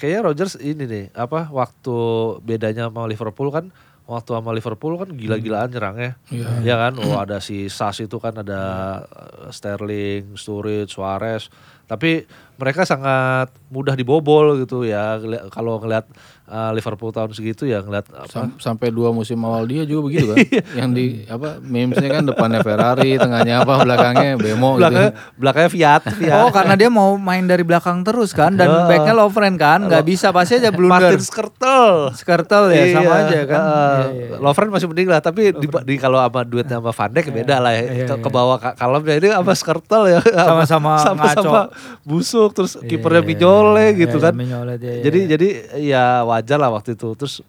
kayaknya 0.00 0.32
Rodgers 0.32 0.56
ini 0.56 0.88
nih 0.88 1.04
apa 1.12 1.52
waktu 1.52 1.96
bedanya 2.40 2.88
sama 2.88 3.04
Liverpool 3.04 3.52
kan 3.52 3.68
waktu 4.10 4.34
sama 4.34 4.50
Liverpool 4.50 4.98
kan 4.98 5.14
gila-gilaan 5.14 5.70
nyerangnya. 5.70 6.18
Iya. 6.34 6.48
Ya 6.66 6.74
kan, 6.74 6.98
oh 6.98 7.14
ada 7.22 7.38
si 7.38 7.70
Sas 7.70 8.02
itu 8.02 8.18
kan 8.18 8.42
ada 8.42 8.62
eh, 9.06 9.54
Sterling, 9.54 10.34
Sturridge, 10.34 10.90
Suarez. 10.90 11.46
Tapi 11.86 12.26
mereka 12.60 12.84
sangat 12.84 13.48
mudah 13.66 13.94
dibobol 13.94 14.54
gitu 14.58 14.82
ya. 14.82 15.16
Kalau 15.48 15.78
ngelihat 15.78 16.04
eh, 16.44 16.70
Liverpool 16.72 17.08
tahun 17.08 17.30
segitu 17.30 17.64
ya 17.64 17.80
ngelihat 17.80 18.06
apa? 18.10 18.28
Sam- 18.28 18.60
sampai 18.60 18.88
dua 18.88 19.10
musim 19.10 19.40
awal 19.40 19.64
dia 19.64 19.82
juga 19.82 20.00
begitu 20.04 20.24
kan 20.28 20.36
Iya. 20.50 20.62
yang 20.76 20.90
di 20.90 21.04
apa 21.24 21.56
memesnya 21.58 22.10
kan 22.10 22.22
depannya 22.22 22.60
Ferrari 22.60 23.16
tengahnya 23.16 23.62
apa 23.62 23.80
belakangnya 23.80 24.34
Bemo 24.36 24.74
gitu 24.74 24.82
belakangnya 24.82 25.10
belakangnya 25.34 25.70
Fiat, 25.70 26.02
Fiat. 26.12 26.36
Oh 26.36 26.50
karena 26.50 26.74
dia 26.74 26.88
mau 26.88 27.16
main 27.16 27.42
dari 27.42 27.62
belakang 27.62 28.02
terus 28.02 28.30
kan 28.30 28.52
dan 28.52 28.66
Heeh. 28.66 28.86
backnya 28.86 29.14
Lovren 29.14 29.54
kan 29.54 29.80
nggak 29.82 30.04
bisa 30.04 30.28
pasti 30.30 30.56
aja 30.56 30.68
blunder. 30.70 31.08
Martin 31.08 31.22
Skrtel. 31.22 32.12
Skrtel 32.12 32.64
ya 32.68 32.84
sama 32.92 33.06
Iya, 33.06 33.14
aja 33.22 33.38
kan. 33.46 33.62
heeh. 33.62 33.70
Iya, 33.70 34.10
iya, 34.10 34.26
iya. 34.26 34.36
Lovren 34.38 34.68
masih 34.68 34.86
mending 34.86 35.08
lah, 35.08 35.20
tapi 35.20 35.42
di, 35.52 35.66
di 35.66 35.94
kalau 35.96 36.18
sama 36.18 36.42
duetnya 36.42 36.76
sama 36.76 36.90
Van 36.90 37.10
Dijk 37.10 37.26
beda 37.32 37.56
lah 37.58 37.72
ya. 37.72 37.80
Iya, 37.80 38.04
ke, 38.04 38.12
iya. 38.12 38.16
ke 38.18 38.28
bawah 38.28 38.56
ka- 38.56 38.74
kalemnya 38.74 39.14
ini 39.16 39.28
sama 39.30 39.54
Skrtel 39.54 40.02
ya. 40.08 40.20
Sama-sama 40.20 40.92
sama-sama 41.06 41.62
ngaco. 41.70 41.74
busuk 42.02 42.49
terus 42.52 42.72
Iya, 42.78 42.86
kipernya 42.86 43.22
iya, 43.22 43.28
Mignole 43.28 43.86
iya, 43.94 43.98
gitu 44.06 44.16
iya, 44.18 44.24
kan. 44.28 44.32
Mignole 44.36 44.74
dia, 44.76 44.94
jadi 45.02 45.18
iya. 45.18 45.28
jadi 45.34 45.48
ya 45.80 46.04
wajar 46.24 46.58
lah 46.58 46.70
waktu 46.74 46.94
itu. 46.98 47.08
Terus 47.14 47.40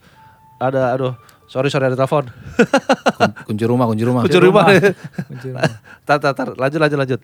ada 0.62 0.94
aduh 0.94 1.14
sorry 1.46 1.68
sorry 1.70 1.90
ada 1.90 1.98
telepon. 1.98 2.30
Kun- 3.18 3.36
kunci 3.50 3.66
rumah 3.66 3.86
kunci 3.90 4.04
rumah 4.06 4.22
Kunci 4.24 4.40
rumah. 4.40 4.66
Kunci 5.28 5.48
rumah. 5.52 5.62
tar, 6.08 6.18
tar, 6.22 6.34
tar. 6.34 6.48
lanjut 6.56 6.80
lanjut 6.80 7.00
lanjut. 7.00 7.22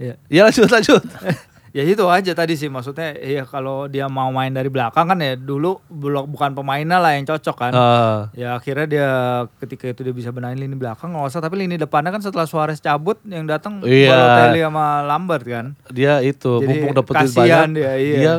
Iya. 0.00 0.14
Iya 0.34 0.40
lanjut 0.50 0.68
lanjut. 0.70 1.02
Ya 1.72 1.82
itu 1.82 2.04
aja 2.04 2.32
tadi 2.32 2.52
sih 2.52 2.68
maksudnya 2.68 3.16
ya 3.16 3.42
kalau 3.42 3.84
dia 3.86 4.04
mau 4.04 4.28
main 4.28 4.48
dari 4.48 4.68
belakang 4.68 5.08
kan 5.08 5.16
ya 5.16 5.32
dulu 5.34 5.80
belum 5.88 6.28
bukan 6.28 6.52
pemainnya 6.52 6.96
lah 6.96 7.16
yang 7.16 7.24
cocok 7.24 7.56
kan. 7.58 7.72
Ah, 7.72 8.28
Ya 8.32 8.52
akhirnya 8.52 8.84
dia 8.86 9.08
ketika 9.58 9.88
itu 9.88 10.00
dia 10.02 10.12
bisa 10.12 10.28
benahin 10.28 10.56
lini 10.56 10.74
belakang 10.74 11.10
nggak 11.10 11.26
usah 11.26 11.40
tapi 11.40 11.56
lini 11.58 11.74
depannya 11.74 12.10
kan 12.10 12.20
setelah 12.20 12.44
Suarez 12.44 12.76
cabut 12.76 13.16
yang 13.24 13.44
datang 13.44 13.80
Iya. 13.80 14.12
Balotelli 14.12 14.60
sama 14.60 14.86
Lambert 15.02 15.44
kan. 15.44 15.66
dia 15.88 16.20
itu 16.20 16.60
Jadi 16.60 16.68
mumpung 16.68 16.92
dapetin 16.92 17.28
banyak 17.30 17.66
dia, 17.74 17.92
iya. 17.96 18.32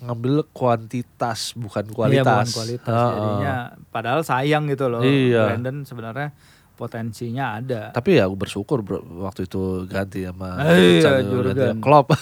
ngambil 0.00 0.48
kuantitas 0.50 1.52
bukan 1.54 1.84
Iya 1.84 1.92
kualitas. 1.92 2.24
bukan 2.24 2.48
kualitas 2.56 2.88
ah. 2.90 3.10
jadinya 3.12 3.54
padahal 3.88 4.20
sayang 4.22 4.64
gitu 4.66 4.88
loh. 4.88 5.04
Iya. 5.04 5.52
Brandon 5.52 5.84
sebenarnya 5.84 6.32
potensinya 6.80 7.60
ada. 7.60 7.92
Tapi 7.92 8.16
ya 8.16 8.24
aku 8.24 8.40
bersyukur 8.40 8.80
bro, 8.80 9.04
waktu 9.20 9.44
itu 9.44 9.84
ganti 9.84 10.24
sama 10.24 10.56
Iya, 10.72 11.20
Jurgen, 11.20 11.76
sama 11.76 11.84
Klopp. 11.84 12.16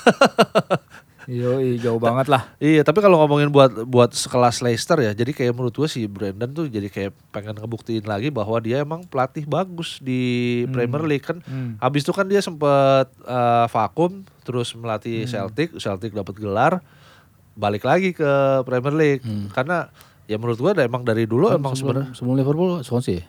Yo, 1.29 1.61
jauh 1.77 2.01
banget 2.01 2.33
lah. 2.33 2.49
iya, 2.57 2.81
tapi 2.81 3.05
kalau 3.05 3.21
ngomongin 3.21 3.53
buat 3.53 3.69
buat 3.85 4.17
sekelas 4.17 4.65
Leicester 4.65 4.97
ya, 4.97 5.13
jadi 5.13 5.37
kayak 5.37 5.53
menurut 5.53 5.77
gue 5.77 5.85
si 5.85 6.09
Brandon 6.09 6.49
tuh 6.49 6.73
jadi 6.73 6.89
kayak 6.89 7.13
pengen 7.29 7.53
ngebuktiin 7.53 8.09
lagi 8.09 8.33
bahwa 8.33 8.57
dia 8.65 8.81
emang 8.81 9.05
pelatih 9.05 9.45
bagus 9.45 10.01
di 10.01 10.65
Premier 10.73 11.05
League 11.05 11.29
kan. 11.29 11.45
Hmm. 11.45 11.77
Habis 11.85 12.09
itu 12.09 12.17
kan 12.17 12.25
dia 12.25 12.41
sempet 12.41 13.13
eh, 13.29 13.67
vakum, 13.69 14.25
terus 14.41 14.73
melatih 14.73 15.29
Hmm. 15.29 15.53
Celtic, 15.53 15.77
Celtic 15.77 16.17
dapat 16.17 16.33
gelar, 16.41 16.81
balik 17.53 17.85
lagi 17.85 18.17
ke 18.17 18.65
Premier 18.65 18.97
League. 18.97 19.23
Karena 19.53 19.93
ya 20.25 20.41
menurut 20.41 20.57
gue 20.57 20.73
emang 20.81 21.05
dari 21.05 21.29
dulu 21.29 21.53
emang 21.53 21.77
sebenarnya 21.77 22.17
sebelum 22.17 22.41
Liverpool 22.41 22.81
Swansea 22.81 23.21
ya? 23.21 23.25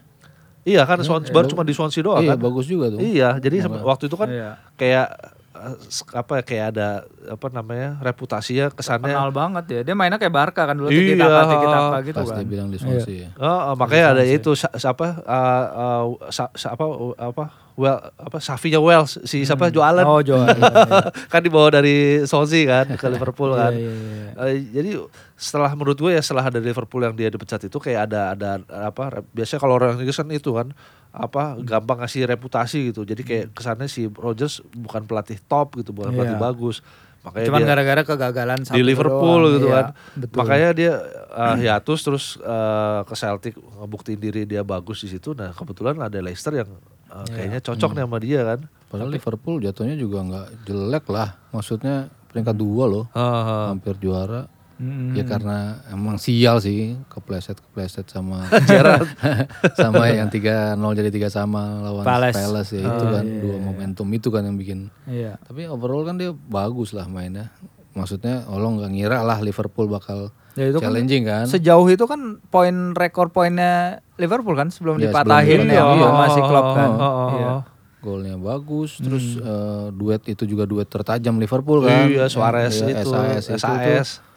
Iya 0.62 0.84
kan 0.84 1.00
Swansea 1.00 1.30
baru 1.30 1.48
cuma 1.48 1.63
di 1.63 1.72
Swansea 1.72 2.00
doang 2.00 2.20
iya 2.20 2.34
kan. 2.34 2.39
bagus 2.42 2.66
juga 2.66 2.89
tuh. 2.89 3.00
Iya, 3.00 3.30
jadi 3.38 3.56
sem- 3.60 3.80
waktu 3.82 4.04
itu 4.06 4.16
kan 4.16 4.28
Iya. 4.28 4.50
kayak 4.75 5.08
eh, 5.51 5.75
apa 6.13 6.32
ya, 6.34 6.44
kayak 6.46 6.66
ada 6.70 6.88
apa 7.28 7.48
namanya 7.50 8.00
reputasinya 8.00 8.70
kesannya. 8.70 9.10
Kenal 9.10 9.30
banget 9.30 9.66
ya. 9.68 9.80
Dia 9.84 9.92
mainnya 9.94 10.16
kayak 10.16 10.32
Barca 10.32 10.62
kan 10.63 10.72
dulu 10.74 10.88
Iya. 10.88 11.00
tiki 11.00 11.13
taka 11.16 11.42
tiki 11.46 11.68
taka 11.68 11.98
gitu 12.01 12.18
Pas 12.18 12.28
kan. 12.28 12.38
dia 12.38 12.48
bilang 12.48 12.68
di 12.70 12.78
Swansea 12.78 13.16
ya. 13.18 13.30
Oh, 13.36 13.60
oh, 13.66 13.74
makanya 13.75 14.06
ada 14.13 14.24
itu 14.25 14.51
sa- 14.54 14.72
siapa 14.74 15.20
uh, 15.20 15.66
uh, 15.74 16.04
sa- 16.28 16.54
sa- 16.54 16.72
apa 16.72 16.86
apa 17.18 17.44
well 17.79 17.95
apa 18.13 18.38
Safinya 18.38 18.77
Wells 18.77 19.24
si 19.24 19.48
siapa 19.48 19.71
jualan 19.71 20.03
Oh, 20.03 20.19
Joel. 20.19 20.51
Iya, 20.51 20.59
iya. 20.59 21.00
kan 21.31 21.39
dibawa 21.39 21.71
dari 21.71 22.27
Swansea 22.27 22.67
kan 22.67 22.88
ke 22.93 23.07
Liverpool 23.15 23.55
kan. 23.55 23.71
Iya, 23.71 23.88
iya, 23.88 24.27
iya. 24.36 24.51
Eh, 24.51 24.59
jadi 24.69 24.89
setelah 25.33 25.71
menurut 25.71 25.95
gue 25.95 26.12
ya 26.12 26.19
setelah 26.19 26.45
ada 26.45 26.59
Liverpool 26.59 27.00
yang 27.00 27.15
dia 27.15 27.31
dipecat 27.31 27.63
itu 27.63 27.79
kayak 27.79 28.12
ada 28.12 28.36
ada 28.36 28.50
apa 28.91 29.24
biasanya 29.31 29.63
kalau 29.63 29.79
orang 29.79 29.95
Inggris 29.95 30.19
kan 30.19 30.27
itu 30.27 30.51
kan 30.51 30.67
apa 31.09 31.55
Hmm. 31.57 31.65
gampang 31.65 32.03
ngasih 32.03 32.27
reputasi 32.27 32.91
gitu. 32.91 33.01
Jadi 33.01 33.24
kayak 33.24 33.45
kesannya 33.55 33.88
si 33.88 34.05
Rodgers 34.05 34.59
bukan 34.69 35.07
pelatih 35.07 35.39
top 35.41 35.79
gitu, 35.79 35.89
bukan 35.89 36.12
Iya. 36.12 36.17
pelatih 36.19 36.38
bagus. 36.38 36.77
Makanya 37.19 37.48
Cuman 37.51 37.62
gara-gara 37.67 38.01
kegagalan 38.05 38.59
di 38.63 38.79
Liverpool 38.79 39.41
doang, 39.43 39.55
gitu 39.59 39.67
iya, 39.67 39.75
kan. 39.75 39.86
Betul. 40.15 40.38
Makanya 40.39 40.69
dia 40.71 40.93
uh, 41.33 41.55
hiatus 41.57 42.00
terus 42.00 42.25
uh, 42.39 43.03
ke 43.03 43.12
Celtic 43.12 43.53
ngebuktiin 43.59 44.15
diri 44.15 44.48
dia 44.48 44.63
bagus 44.63 45.03
di 45.03 45.12
situ. 45.12 45.36
Nah, 45.36 45.51
kebetulan 45.51 46.00
ada 46.00 46.15
Leicester 46.24 46.55
yang 46.55 46.69
uh, 47.10 47.25
Iya. 47.25 47.34
kayaknya 47.36 47.60
cocok 47.62 47.92
nih 47.94 48.04
sama 48.06 48.18
dia 48.22 48.42
kan. 48.46 48.60
Padahal 48.89 49.12
Liverpool 49.13 49.62
jatuhnya 49.62 49.94
juga 49.94 50.18
nggak 50.25 50.48
jelek 50.66 51.06
lah. 51.10 51.38
Maksudnya 51.54 52.10
peringkat 52.30 52.56
dua 52.58 52.84
loh. 52.89 53.06
Haha. 53.13 53.74
Hampir 53.74 53.98
juara. 54.01 54.50
Mm-mm. 54.80 55.12
Ya 55.12 55.28
karena 55.28 55.84
emang 55.92 56.16
sial 56.16 56.63
sih 56.63 56.96
kepleset 57.12 57.60
kepleset 57.60 58.08
sama 58.08 58.48
sama 59.75 60.08
yang 60.08 60.32
3-0 60.32 60.80
jadi 60.96 61.12
3 61.12 61.28
sama 61.28 61.84
lawan 61.84 62.08
Palace. 62.08 62.39
Palace, 62.39 62.72
ya 62.80 62.88
itu 62.88 63.06
kan 63.12 63.25
dua 63.28 63.58
momentum 63.60 64.08
itu 64.16 64.32
kan 64.32 64.48
yang 64.48 64.56
bikin. 64.56 64.88
Iya. 65.04 65.36
Tapi 65.44 65.68
overall 65.68 66.08
kan 66.08 66.16
dia 66.16 66.32
bagus 66.32 66.96
lah 66.96 67.12
mainnya. 67.12 67.51
Maksudnya 67.92 68.48
oh, 68.48 68.56
lo 68.56 68.72
nggak 68.80 68.92
ngira 68.96 69.20
lah 69.20 69.44
Liverpool 69.44 69.92
bakal 69.92 70.32
Ya, 70.60 70.66
itu 70.68 70.78
kan 70.84 70.92
challenging 70.92 71.24
kan. 71.24 71.46
Sejauh 71.48 71.88
itu 71.88 72.04
kan 72.04 72.44
poin 72.51 72.92
rekor 72.92 73.32
poinnya 73.32 74.04
Liverpool 74.20 74.60
kan 74.60 74.68
sebelum 74.68 75.00
Iya, 75.00 75.08
dipatahin 75.08 75.63
sebelum 75.63 75.72
ya 75.72 75.84
dipatahin. 75.88 76.04
sama 76.12 76.25
si 76.28 76.42
Klopp 76.44 76.68
kan. 76.75 76.91
Oh, 76.91 77.00
oh, 77.00 77.08
oh. 77.08 77.30
Iya. 77.32 77.54
Golnya 78.00 78.36
bagus, 78.36 79.00
terus 79.00 79.39
eh, 79.39 79.88
duet 79.95 80.24
itu 80.28 80.43
juga 80.43 80.67
duet 80.67 80.88
tertajam 80.91 81.39
Liverpool 81.39 81.88
kan. 81.88 82.12
Iya, 82.12 82.28
Suarez 82.28 82.76
Iya, 82.84 83.04
itu, 83.04 83.12
SAS, 83.12 83.43
itu 83.48 83.60
SAS. 83.60 84.10
tuh 84.19 84.28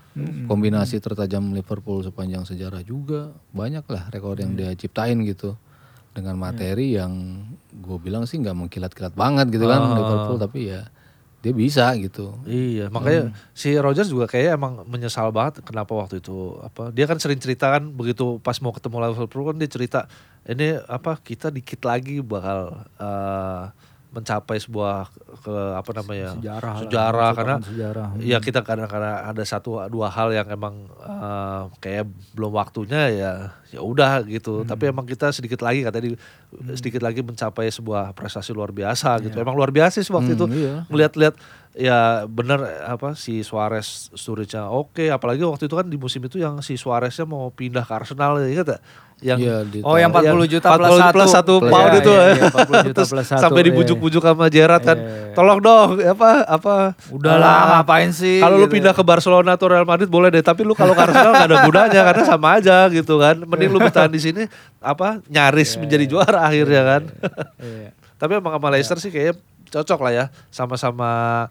kombinasi 0.44 1.00
tertajam 1.00 1.56
Liverpool 1.56 2.04
sepanjang 2.04 2.44
sejarah 2.44 2.84
juga 2.84 3.32
banyak 3.48 3.80
lah 3.88 4.12
rekor 4.12 4.36
yang 4.36 4.52
dia 4.52 4.68
ciptain 4.76 5.16
gitu 5.24 5.56
dengan 6.12 6.36
materi 6.36 7.00
yang 7.00 7.40
gue 7.72 7.96
bilang 7.96 8.28
sih 8.28 8.36
nggak 8.36 8.52
mengkilat-kilat 8.52 9.16
banget 9.16 9.48
gitu 9.48 9.64
kan 9.64 9.80
Liverpool 9.96 10.36
tapi 10.36 10.68
ya 10.68 10.84
dia 11.42 11.50
bisa 11.50 11.90
gitu. 11.98 12.38
Iya, 12.46 12.86
makanya 12.86 13.34
si 13.50 13.74
Rogers 13.74 14.06
juga 14.06 14.30
kayaknya 14.30 14.54
emang 14.54 14.86
menyesal 14.86 15.34
banget 15.34 15.66
kenapa 15.66 15.90
waktu 15.90 16.22
itu 16.22 16.54
apa 16.62 16.94
dia 16.94 17.10
kan 17.10 17.18
sering 17.18 17.42
cerita 17.42 17.66
kan 17.66 17.90
begitu 17.90 18.38
pas 18.38 18.54
mau 18.62 18.70
ketemu 18.70 19.10
Liverpool 19.10 19.50
kan 19.50 19.58
dia 19.58 19.66
cerita 19.66 20.00
ini 20.46 20.78
apa 20.86 21.18
kita 21.18 21.50
dikit 21.50 21.82
lagi 21.82 22.22
bakal 22.22 22.86
eh, 22.94 23.64
mencapai 24.12 24.56
sebuah 24.56 25.08
ke 25.40 25.54
apa 25.72 25.90
namanya 25.94 26.36
Sejarah 26.36 26.70
lah, 26.70 26.82
sejarah 26.82 27.10
mencetakkan 27.26 27.34
karena 27.34 27.56
sejarah. 27.64 28.06
ya 28.20 28.38
kita 28.38 28.60
kadang 28.60 28.84
kadang 28.86 29.16
ada 29.24 29.42
satu 29.42 29.80
dua 29.88 30.06
hal 30.06 30.28
yang 30.30 30.44
emang 30.46 30.84
eh, 30.94 31.62
kayak 31.78 32.04
belum 32.32 32.52
waktunya 32.52 33.08
ya 33.08 33.32
ya 33.66 33.80
udah 33.80 34.20
gitu. 34.22 34.62
Tapi 34.62 34.84
emang 34.86 35.02
kita 35.02 35.32
sedikit 35.32 35.60
lagi 35.60 35.80
katanya 35.80 36.12
di- 36.12 36.20
sedikit 36.72 37.00
lagi 37.00 37.20
mencapai 37.20 37.66
sebuah 37.66 38.12
prestasi 38.12 38.52
luar 38.52 38.68
biasa 38.68 39.16
gitu. 39.18 39.32
Emang 39.34 39.56
luar 39.56 39.72
biasa 39.72 39.98
sih 39.98 40.12
waktu 40.12 40.36
itu. 40.36 40.44
iya. 40.46 40.84
ngeliat-liat 40.86 41.32
ya 41.72 42.28
bener 42.28 42.60
apa 42.84 43.16
si 43.16 43.40
Suarez 43.40 44.12
Sturridge-nya 44.12 44.68
oke 44.68 45.08
apalagi 45.08 45.40
waktu 45.40 45.64
itu 45.64 45.72
kan 45.72 45.86
di 45.86 45.96
musim 45.96 46.20
itu 46.20 46.36
yang 46.36 46.60
si 46.60 46.76
Suareznya 46.76 47.24
mau 47.24 47.48
pindah 47.48 47.80
ke 47.80 47.92
Arsenal 47.92 48.36
ya 48.38 48.48
ingat 48.50 48.68
yang 49.22 49.38
Iya, 49.38 49.62
di 49.62 49.78
Oh 49.80 49.94
yang 49.94 50.10
40 50.10 50.26
yang 50.26 50.50
juta 50.50 50.66
40 50.68 50.82
plus 50.82 50.98
satu. 50.98 51.14
plus 51.14 51.30
satu 51.30 51.54
Plus- 51.62 51.70
pound 51.70 51.88
iya, 51.88 52.00
itu 52.02 52.10
iya, 52.10 52.22
eh. 52.26 52.34
iya, 52.34 52.44
40 52.82 52.88
juta 52.90 53.02
plus 53.06 53.24
satu, 53.24 53.40
sampai 53.40 53.60
iya. 53.62 53.66
dibujuk-bujuk 53.70 54.18
sama 54.20 54.46
Gerrard 54.50 54.82
kan 54.82 54.98
Iya, 54.98 55.06
iya, 55.06 55.22
iya. 55.22 55.32
tolong 55.32 55.60
dong 55.62 55.88
apa 56.02 56.28
apa 56.42 56.74
Udahlah 57.08 57.46
ah, 57.48 57.64
ngapain 57.78 58.10
sih? 58.10 58.42
kalau 58.42 58.58
lu 58.58 58.66
gitu. 58.66 58.74
pindah 58.76 58.92
ke 58.92 59.02
Barcelona 59.02 59.54
atau 59.54 59.70
Real 59.70 59.86
Madrid 59.86 60.10
boleh 60.10 60.28
deh, 60.28 60.42
tapi 60.42 60.66
lu 60.66 60.74
kalau 60.74 60.92
ke 60.92 61.00
Arsenal 61.00 61.32
gak 61.32 61.48
ada 61.48 61.58
gunanya 61.62 62.00
karena 62.02 62.24
sama 62.26 62.58
aja 62.58 62.90
gitu 62.90 63.14
kan. 63.16 63.38
Mending 63.40 63.70
lu 63.70 63.78
bertahan 63.80 64.10
di 64.10 64.18
sini 64.18 64.42
apa 64.76 65.22
nyaris 65.26 65.78
menjadi 65.78 66.04
juara 66.04 66.42
akhirnya 66.42 66.82
kan. 66.82 67.02
Iya. 67.56 67.94
tapi 68.20 68.32
emang 68.36 68.52
sama 68.52 68.68
Leicester 68.68 68.98
sih 68.98 69.08
kayaknya 69.08 69.38
cocok 69.70 69.98
lah 70.02 70.12
ya, 70.12 70.24
sama-sama 70.50 71.46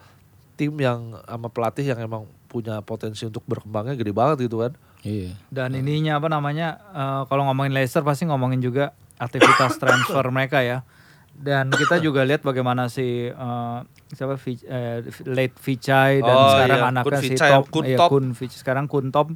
tim 0.61 0.77
yang 0.77 1.17
sama 1.25 1.49
pelatih 1.49 1.81
yang 1.83 1.97
emang 1.97 2.29
punya 2.45 2.77
potensi 2.79 3.25
untuk 3.25 3.41
berkembangnya 3.43 3.97
gede 3.97 4.13
banget 4.13 4.45
gitu 4.45 4.61
kan. 4.61 4.77
Iya. 5.01 5.33
Dan 5.49 5.73
ininya 5.73 6.21
apa 6.21 6.29
namanya? 6.29 6.77
eh, 6.93 7.21
kalau 7.25 7.49
ngomongin 7.49 7.73
Leicester 7.73 8.05
pasti 8.05 8.29
ngomongin 8.29 8.61
juga 8.61 8.93
aktivitas 9.17 9.81
transfer 9.81 10.21
mereka 10.29 10.61
ya. 10.61 10.85
Dan 11.33 11.71
kita 11.71 11.97
juga 11.97 12.21
lihat 12.21 12.45
bagaimana 12.45 12.85
si 12.85 13.25
eh, 13.25 13.77
siapa 14.13 14.37
Vi- 14.37 14.67
eh, 14.67 15.01
late 15.25 15.57
Vichai 15.57 16.21
dan 16.21 16.35
Oh, 16.35 16.53
sekarang 16.53 16.77
iya, 16.77 16.89
anaknya 16.91 17.07
Kun 17.09 17.17
si 17.17 17.27
Vichai, 17.33 17.49
Top, 17.49 17.63
Kun 17.65 17.85
iya, 17.87 17.97
Top. 17.97 18.09
Kun 18.11 18.25
Vichai, 18.37 18.57
sekarang 18.59 18.85
Kun 18.85 19.09
Top. 19.09 19.27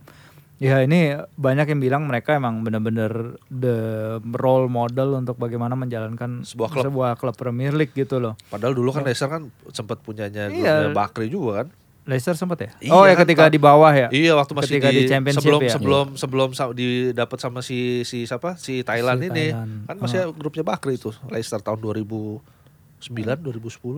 Ya 0.57 0.79
ini 0.79 1.11
banyak 1.33 1.67
yang 1.67 1.79
bilang 1.79 2.03
mereka 2.05 2.31
emang 2.33 2.61
benar-benar 2.61 3.11
the 3.45 3.75
role 4.33 4.65
model 4.65 5.15
untuk 5.15 5.35
bagaimana 5.35 5.75
menjalankan 5.75 6.41
Sebuah 6.41 6.69
klub. 6.69 6.83
sebuah 6.85 7.11
klub 7.15 7.33
Premier 7.33 7.71
League 7.71 7.91
gitu 7.91 8.17
loh. 8.17 8.39
Padahal 8.45 8.71
dulu 8.71 8.89
kan 8.89 9.03
Leicester 9.03 9.27
kan 9.27 9.47
sempat 9.69 9.99
punyanya 9.99 10.47
Iya. 10.47 10.87
grupnya 10.87 10.95
Bakri 10.95 11.27
juga 11.27 11.51
kan. 11.61 11.67
Leicester 12.05 12.37
sempat 12.37 12.57
ya? 12.57 12.69
Iya 12.79 12.91
oh 12.91 13.03
ya 13.03 13.13
kan, 13.13 13.25
ketika 13.25 13.43
Pak. 13.43 13.51
di 13.51 13.59
bawah 13.59 13.89
ya? 13.89 14.07
Iya 14.09 14.31
waktu 14.33 14.53
masih 14.53 14.77
Ketika 14.77 14.89
di, 14.89 14.95
di 14.95 15.09
championship 15.09 15.41
sebelum 15.41 15.59
ya? 15.59 15.71
sebelum 15.73 16.05
sebelum 16.15 16.49
sa- 16.53 16.69
didapat 16.71 17.37
sama 17.37 17.59
si 17.59 17.77
si 18.01 18.23
siapa 18.23 18.55
si 18.55 18.79
Thailand 18.79 19.19
Si 19.19 19.27
ini 19.27 19.45
Thailand. 19.51 19.71
kan 19.83 19.95
masih 19.97 20.19
grupnya 20.31 20.63
Bakri 20.63 20.95
itu 20.95 21.09
Leicester 21.27 21.59
tahun 21.59 21.81
2009 22.97 23.43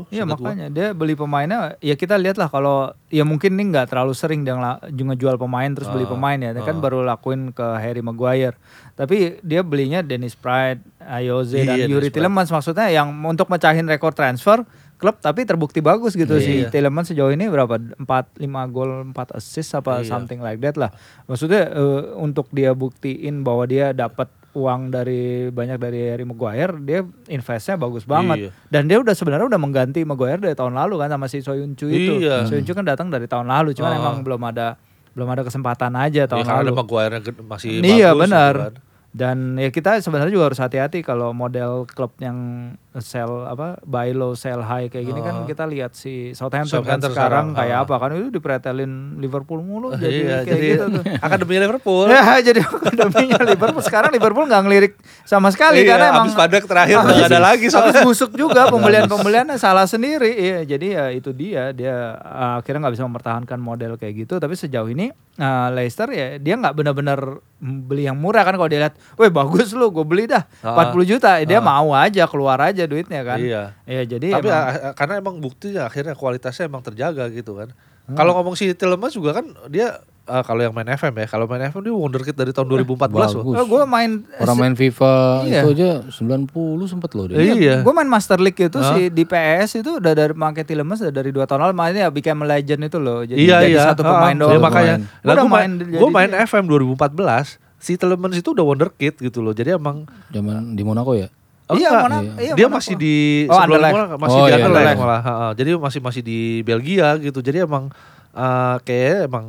2010 0.08 0.10
Iya 0.10 0.24
gua. 0.24 0.32
makanya 0.34 0.68
dia 0.68 0.88
beli 0.92 1.14
pemainnya 1.14 1.60
ya 1.80 1.94
kita 1.94 2.16
lihat 2.16 2.36
lah 2.36 2.48
kalau 2.48 2.78
ya 3.08 3.24
mungkin 3.24 3.54
ini 3.54 3.70
nggak 3.70 3.88
terlalu 3.88 4.12
sering 4.12 4.42
dia 4.42 4.54
ngela- 4.54 4.82
juga 4.90 5.14
jual 5.14 5.36
pemain 5.36 5.70
terus 5.70 5.88
beli 5.88 6.04
Ah, 6.04 6.12
pemain 6.12 6.36
ya 6.38 6.52
dia 6.52 6.62
kan 6.62 6.76
ah. 6.76 6.82
baru 6.82 7.02
lakuin 7.02 7.50
ke 7.52 7.66
Harry 7.78 8.02
Maguire 8.02 8.58
tapi 8.94 9.38
dia 9.40 9.62
belinya 9.62 10.02
Dennis 10.02 10.34
Pride, 10.34 10.82
Ayoze 11.00 11.62
dan 11.62 11.78
Iya, 11.78 11.86
Yuri 11.86 11.88
Dennis 11.88 12.04
Pride. 12.04 12.16
Tielemans 12.18 12.50
maksudnya 12.50 12.88
yang 12.90 13.08
untuk 13.24 13.48
mecahin 13.48 13.86
rekor 13.86 14.12
transfer 14.12 14.66
klub 14.98 15.14
tapi 15.18 15.46
terbukti 15.46 15.78
bagus 15.80 16.12
gitu 16.12 16.36
si 16.38 16.66
Iya. 16.66 16.70
Tielemans 16.70 17.08
sejauh 17.08 17.30
ini 17.30 17.46
berapa 17.46 17.78
4 17.78 18.02
5 18.36 18.42
gol 18.68 19.06
4 19.08 19.30
assist 19.32 19.72
apa 19.74 20.02
Iya. 20.02 20.10
something 20.10 20.42
like 20.42 20.58
that 20.60 20.74
lah 20.74 20.90
maksudnya 21.24 21.70
eh, 21.70 22.02
untuk 22.18 22.50
dia 22.50 22.74
buktiin 22.74 23.40
bahwa 23.40 23.64
dia 23.64 23.94
dapat 23.94 24.26
uang 24.50 24.90
dari 24.90 25.22
banyak 25.48 25.76
dari 25.76 26.00
Harry 26.08 26.24
Maguire 26.24 26.78
dia 26.78 27.00
investnya 27.28 27.76
bagus 27.76 28.04
banget 28.04 28.38
Iya. 28.40 28.50
dan 28.68 28.84
dia 28.86 28.98
udah 28.98 29.12
sebenarnya 29.12 29.46
udah 29.46 29.58
mengganti 29.58 30.02
Maguire 30.02 30.40
dari 30.40 30.54
tahun 30.54 30.74
lalu 30.74 30.98
kan 30.98 31.10
sama 31.10 31.26
si 31.26 31.40
Soyuncu 31.40 31.86
itu. 31.86 32.14
Iya. 32.20 32.44
Soyuncu 32.44 32.72
kan 32.72 32.82
datang 32.84 33.08
dari 33.08 33.26
tahun 33.26 33.46
lalu, 33.46 33.74
cuman 33.74 33.92
Ah. 33.92 34.00
emang 34.00 34.16
belum 34.22 34.42
ada 34.44 34.68
belum 35.12 35.28
ada 35.28 35.42
kesempatan 35.42 35.94
aja 35.94 36.24
Ya, 36.24 36.26
tahun 36.26 36.42
karena 36.42 36.58
ada 36.60 36.66
lalu. 36.68 36.78
Maguire 36.78 37.12
yang 37.12 37.24
gede- 37.24 37.42
masih 37.44 37.70
Iya 37.76 38.10
bagus 38.12 38.22
benar. 38.24 38.54
gitu 38.54 38.64
kan. 38.64 38.74
Dan 39.18 39.58
ya 39.58 39.74
kita 39.74 39.98
sebenarnya 39.98 40.30
juga 40.30 40.54
harus 40.54 40.62
hati-hati 40.62 41.02
kalau 41.02 41.34
model 41.34 41.90
klub 41.90 42.14
yang 42.22 42.38
sell 43.02 43.46
apa 43.46 43.78
buy 43.86 44.14
low 44.14 44.34
sell 44.34 44.62
high 44.62 44.90
kayak 44.90 45.06
gini 45.06 45.22
kan 45.22 45.46
kita 45.46 45.70
lihat 45.70 45.94
si 45.94 46.34
Southampton, 46.34 46.82
kan 46.82 46.98
Southampton 47.02 47.12
sekarang 47.14 47.46
sekarang, 47.54 47.58
kayak 47.58 47.78
ah. 47.78 47.86
apa 47.86 47.96
kan 47.98 48.10
itu 48.18 48.30
dipretelin 48.34 48.92
Liverpool 49.22 49.62
mulu 49.62 49.94
jadi 49.94 50.18
iya, 50.18 50.38
kayak 50.42 50.46
jadi 50.46 50.68
gitu 50.68 50.86
tuh. 50.98 51.04
akademi 51.26 51.56
Liverpool. 51.62 52.06
ya 52.10 52.24
jadi 52.48 52.60
akademinya 52.66 53.38
Liverpool 53.46 53.84
sekarang 53.86 54.10
Liverpool 54.14 54.46
nggak 54.50 54.64
ngelirik 54.66 54.94
sama 55.26 55.50
sekali 55.54 55.86
Iya, 55.86 55.94
karena 55.94 56.06
emang 56.10 56.26
habis 56.30 56.38
padak 56.38 56.64
terakhir 56.66 56.96
nggak 57.06 57.30
ada 57.30 57.42
lagi 57.42 57.66
soalnya. 57.70 58.02
busuk 58.02 58.32
juga 58.34 58.62
pembelian-pembelian 58.74 59.48
salah 59.62 59.86
sendiri 59.86 60.34
iya 60.34 60.60
jadi 60.66 60.88
ya 60.88 61.06
itu 61.14 61.30
dia 61.34 61.70
dia 61.74 62.18
uh, 62.18 62.58
akhirnya 62.62 62.88
nggak 62.88 62.96
bisa 62.98 63.06
mempertahankan 63.06 63.60
model 63.62 63.94
kayak 63.98 64.26
gitu 64.26 64.42
tapi 64.42 64.58
sejauh 64.58 64.90
ini 64.90 65.14
uh, 65.38 65.70
Leicester 65.72 66.10
ya 66.10 66.38
dia 66.38 66.54
nggak 66.54 66.74
benar-benar 66.74 67.20
beli 67.58 68.06
yang 68.06 68.14
murah 68.14 68.42
kan 68.42 68.54
kalau 68.54 68.70
dia 68.70 68.78
lihat, 68.80 68.96
weh 69.16 69.30
bagus 69.30 69.74
lu, 69.74 69.90
gue 69.90 70.06
beli 70.06 70.30
dah 70.30 70.46
Ah. 70.62 70.94
40 70.94 71.06
juta, 71.08 71.42
dia 71.42 71.58
mau 71.60 71.90
aja 71.92 72.26
keluar 72.26 72.62
aja 72.62 72.86
duitnya 72.86 73.22
kan. 73.24 73.42
Iya. 73.42 73.74
Ya 73.84 74.02
jadi 74.04 74.38
Tapi 74.38 74.46
emang- 74.48 74.94
karena 74.94 75.14
emang 75.18 75.36
bukti 75.38 75.74
ya 75.74 75.86
akhirnya 75.86 76.14
kualitasnya 76.14 76.70
emang 76.70 76.86
terjaga 76.86 77.26
gitu 77.30 77.58
kan. 77.58 77.74
Kalau 78.08 78.32
ngomong 78.36 78.54
si 78.54 78.72
Tillemas 78.72 79.12
juga 79.12 79.36
kan 79.36 79.46
dia 79.68 80.00
uh, 80.28 80.44
kalau 80.44 80.60
yang 80.60 80.70
main 80.70 80.86
FM 80.86 81.16
ya, 81.16 81.26
kalau 81.26 81.44
main 81.44 81.64
FM 81.64 81.82
dia 81.82 81.92
wonderkid 81.92 82.32
dari 82.32 82.52
tahun 82.52 82.68
2014 82.68 83.08
loh. 83.34 83.44
Oh, 83.50 83.66
gue 83.66 83.82
main 83.86 84.28
Orang 84.38 84.58
main 84.58 84.74
FIFA 84.74 85.14
Iya. 85.42 85.62
itu 85.64 85.70
aja 85.74 85.90
90 86.06 86.52
sempet 86.86 87.10
loh 87.12 87.26
dia. 87.26 87.40
Iya. 87.40 87.76
Gue 87.80 87.92
main 87.92 88.06
Master 88.06 88.38
League 88.38 88.60
itu 88.60 88.80
sih 88.86 89.08
di 89.08 89.24
PS 89.24 89.80
itu 89.80 89.98
udah 89.98 90.12
dari 90.12 90.32
pakai 90.32 90.64
Tilemas 90.64 91.00
udah 91.00 91.14
dari 91.14 91.30
dua 91.30 91.44
tahun 91.44 91.64
lalu 91.64 91.74
mainnya 91.74 92.02
ya 92.04 92.12
Become 92.12 92.44
a 92.44 92.54
Legend 92.54 92.82
itu 92.84 92.98
loh. 92.98 93.20
Jadi 93.22 93.40
iya 93.40 93.58
jadi 93.60 93.72
iya. 93.74 93.84
satu 93.88 94.02
pemain 94.02 94.32
Ah, 94.32 94.40
doang. 94.40 94.52
ya 94.52 94.60
makanya. 94.60 94.96
Gue 95.18 95.48
main, 95.48 95.70
jadi 95.80 95.98
gua 95.98 96.10
main 96.12 96.30
dia. 96.30 96.44
FM 96.44 96.64
2014. 96.68 97.58
Si 97.78 97.94
Tillemas 97.94 98.34
itu 98.34 98.50
udah 98.50 98.66
wonderkid 98.66 99.14
gitu 99.18 99.40
loh. 99.40 99.52
Jadi 99.52 99.72
emang 99.72 100.04
Zaman 100.28 100.74
di 100.74 100.82
Monaco 100.82 101.14
ya. 101.14 101.30
Oh, 101.66 101.76
Iya. 101.76 101.90
Monaco. 102.00 102.26
Iya, 102.36 102.54
dia 102.54 102.66
Monaco. 102.66 102.76
masih 102.76 102.94
di 102.96 103.16
Oh, 103.46 103.54
sebelum. 103.56 103.82
Monaco 103.84 104.16
masih 104.18 104.34
Oh, 104.34 104.40
di 104.40 104.50
iya, 104.50 104.56
Anderlecht 104.58 104.82
Anderlecht. 104.88 105.00
malah. 105.00 105.22
Ha, 105.22 105.34
ha. 105.34 105.48
Jadi 105.54 105.70
masih 105.78 106.00
masih 106.00 106.22
di 106.22 106.40
Belgia 106.62 107.10
gitu. 107.18 107.40
Jadi 107.40 107.58
emang 107.62 107.92
uh, 108.34 108.76
kayak 108.82 109.28
emang 109.28 109.46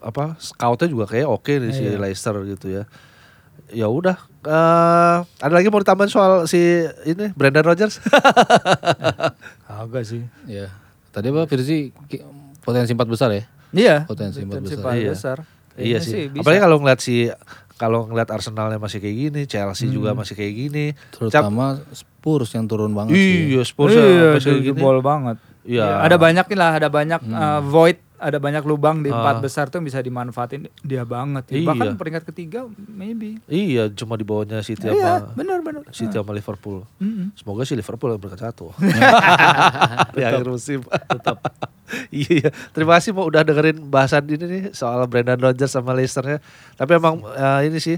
apa 0.00 0.36
scoutnya 0.36 0.86
juga 0.86 1.04
kayak 1.06 1.26
oke 1.26 1.52
nih 1.52 1.70
si 1.70 1.84
Iya. 1.84 1.96
Leicester 1.96 2.34
gitu 2.44 2.66
ya. 2.70 2.84
Ya 3.70 3.86
udah. 3.86 4.16
eh, 4.40 5.16
ada 5.20 5.52
lagi 5.52 5.68
mau 5.68 5.78
ditambahin 5.78 6.08
soal 6.08 6.44
si 6.44 6.58
ini 7.04 7.28
Brendan 7.30 7.62
Rodgers? 7.62 8.00
Agak 9.70 10.02
sih. 10.02 10.24
Iya. 10.44 10.72
Tadi 11.10 11.26
apa 11.28 11.44
Firzi 11.44 11.90
ki- 12.06 12.22
potensi 12.58 12.90
empat 12.90 13.06
besar 13.06 13.30
ya? 13.30 13.42
Iya. 13.70 13.96
Potensi 14.04 14.40
empat 14.40 14.60
besar. 14.60 14.80
paling 14.80 15.02
Iya. 15.02 15.12
besar. 15.12 15.38
iya 15.76 15.98
sih. 15.98 16.28
bisa. 16.28 16.40
Apalagi 16.40 16.60
kalau 16.60 16.76
ngeliat 16.78 17.00
si 17.00 17.30
kalau 17.74 18.04
ngeliat 18.04 18.28
Arsenalnya 18.28 18.76
masih 18.76 18.98
kayak 18.98 19.16
gini, 19.18 19.40
Chelsea 19.44 19.88
juga 19.88 20.12
masih 20.12 20.34
kayak 20.34 20.52
gini. 20.52 20.86
Cap- 20.92 21.30
Terutama 21.46 21.80
Spurs 21.90 22.52
yang 22.52 22.64
turun 22.64 22.92
banget 22.92 23.14
sih. 23.14 23.36
Iya, 23.50 23.62
Spurs 23.62 23.92
iya, 23.92 24.34
kayak 24.34 24.44
gini. 24.58 24.66
jebol 24.66 25.00
banget. 25.00 25.36
Iya. 25.62 25.84
Iya, 25.86 25.96
Ada 26.02 26.16
banyak 26.16 26.44
nih 26.46 26.58
lah, 26.58 26.70
ada 26.74 26.88
banyak 26.88 27.20
uh, 27.22 27.60
void, 27.62 27.96
ada 28.20 28.36
banyak 28.36 28.60
lubang 28.68 29.00
di 29.00 29.08
empat 29.08 29.40
besar 29.40 29.72
tuh 29.72 29.80
yang 29.80 29.88
bisa 29.88 30.04
dimanfaatin 30.04 30.68
dia 30.84 31.08
banget. 31.08 31.48
Iya. 31.48 31.72
Bahkan 31.72 31.96
peringkat 31.96 32.24
ketiga 32.28 32.68
maybe. 32.76 33.40
Iya, 33.48 33.88
cuma 33.96 34.20
di 34.20 34.28
bawahnya 34.28 34.60
City 34.60 34.92
Iya, 34.92 35.24
sama 35.24 35.32
benar 35.32 35.58
benar. 35.64 35.82
City 35.88 36.12
sama 36.12 36.36
Liverpool. 36.36 36.84
Mm-mm. 37.00 37.32
Semoga 37.32 37.64
sih 37.64 37.80
Liverpool 37.80 38.12
yang 38.12 38.20
berkat 38.20 38.44
satu. 38.44 38.76
di 40.14 40.20
akhir 40.20 40.44
musim. 40.44 40.84
Tetap. 40.84 41.40
iya, 42.12 42.28
iya. 42.44 42.48
terima 42.76 43.00
kasih 43.00 43.16
mau 43.16 43.24
udah 43.24 43.40
dengerin 43.40 43.88
bahasan 43.88 44.28
ini 44.28 44.44
nih 44.44 44.62
soal 44.76 45.00
Brendan 45.08 45.40
Rodgers 45.40 45.72
sama 45.72 45.96
Leicester-nya. 45.96 46.44
Tapi 46.76 46.92
emang 47.00 47.24
eh, 47.24 47.72
ini 47.72 47.80
sih 47.80 47.96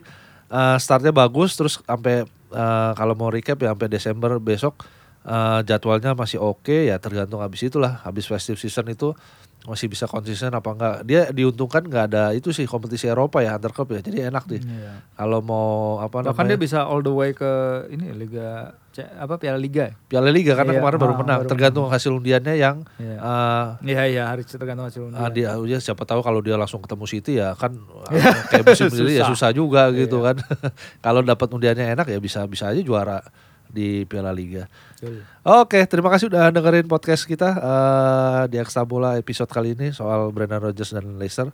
eh, 0.53 0.77
startnya 0.79 1.11
bagus 1.11 1.59
terus 1.59 1.83
sampai 1.83 2.23
eh, 2.55 2.91
kalau 2.95 3.19
mau 3.19 3.27
recap 3.27 3.59
ya 3.59 3.75
sampai 3.75 3.91
Desember 3.91 4.39
besok 4.39 4.87
eh, 5.27 5.61
jadwalnya 5.67 6.15
masih 6.15 6.39
oke 6.39 6.87
ya 6.87 6.95
tergantung 7.03 7.43
habis 7.43 7.67
itulah 7.67 7.99
habis 8.07 8.31
festive 8.31 8.63
season 8.63 8.87
itu 8.87 9.11
masih 9.63 9.87
bisa 9.87 10.05
konsisten 10.05 10.51
apa 10.51 10.69
enggak 10.69 10.97
dia 11.03 11.23
diuntungkan 11.29 11.81
nggak 11.81 12.05
ada 12.09 12.25
itu 12.31 12.51
sih 12.51 12.65
kompetisi 12.65 13.07
Eropa 13.07 13.39
ya 13.39 13.55
antar 13.55 13.71
klub 13.71 13.89
ya 13.89 14.01
jadi 14.01 14.27
enak 14.27 14.45
nih 14.47 14.59
Iya. 14.59 14.93
kalau 15.15 15.39
mau 15.39 15.69
apa 15.97 16.19
Bahkan 16.21 16.35
namanya 16.35 16.49
dia 16.49 16.59
bisa 16.59 16.79
all 16.83 16.99
the 16.99 17.11
way 17.11 17.31
ke 17.31 17.47
ini 17.89 18.11
Liga 18.13 18.75
apa 18.93 19.41
Piala 19.41 19.57
Liga. 19.57 19.89
ya? 19.89 19.95
Piala 20.05 20.29
Liga 20.29 20.53
karena 20.53 20.77
Iya, 20.77 20.79
kemarin 20.79 20.99
baru 20.99 21.15
ah, 21.15 21.19
menang. 21.19 21.39
baru 21.41 21.49
Tergantung 21.49 21.87
hasil 21.89 22.13
undiannya 22.13 22.55
yang 22.55 22.77
Iya. 22.99 23.17
eh, 23.17 23.67
Iya 23.89 24.03
iya 24.05 24.23
harus 24.29 24.45
tergantung 24.45 24.85
hasil 24.85 25.09
undian. 25.09 25.17
ah, 25.17 25.31
dia 25.31 25.57
ya 25.57 25.79
siapa 25.79 26.03
tahu 26.03 26.21
kalau 26.21 26.41
dia 26.41 26.55
langsung 26.55 26.77
ketemu 26.79 27.05
City 27.07 27.33
ya 27.39 27.55
kan 27.55 27.73
ah, 28.05 28.13
kayak 28.49 28.67
musim 28.67 28.93
ini 28.99 29.17
ya 29.17 29.25
susah 29.25 29.49
juga 29.51 29.89
gitu 29.93 30.21
kan. 30.21 30.37
kalau 31.07 31.23
dapat 31.23 31.49
undiannya 31.49 31.95
enak 31.95 32.05
ya 32.05 32.19
bisa 32.19 32.45
bisa 32.45 32.69
aja 32.69 32.83
juara 32.83 33.23
di 33.73 34.05
Piala 34.05 34.31
Liga. 34.31 34.69
Betul. 34.95 35.25
Oke, 35.43 35.81
terima 35.89 36.13
kasih 36.13 36.29
udah 36.29 36.53
dengerin 36.53 36.87
podcast 36.87 37.25
kita 37.25 37.57
eh, 37.57 38.43
di 38.53 38.61
Ekstra 38.61 38.85
Bola 38.85 39.17
episode 39.17 39.49
kali 39.49 39.73
ini 39.73 39.91
soal 39.91 40.29
Brendan 40.31 40.61
Rodgers 40.61 40.93
dan 40.93 41.17
Leicester. 41.17 41.49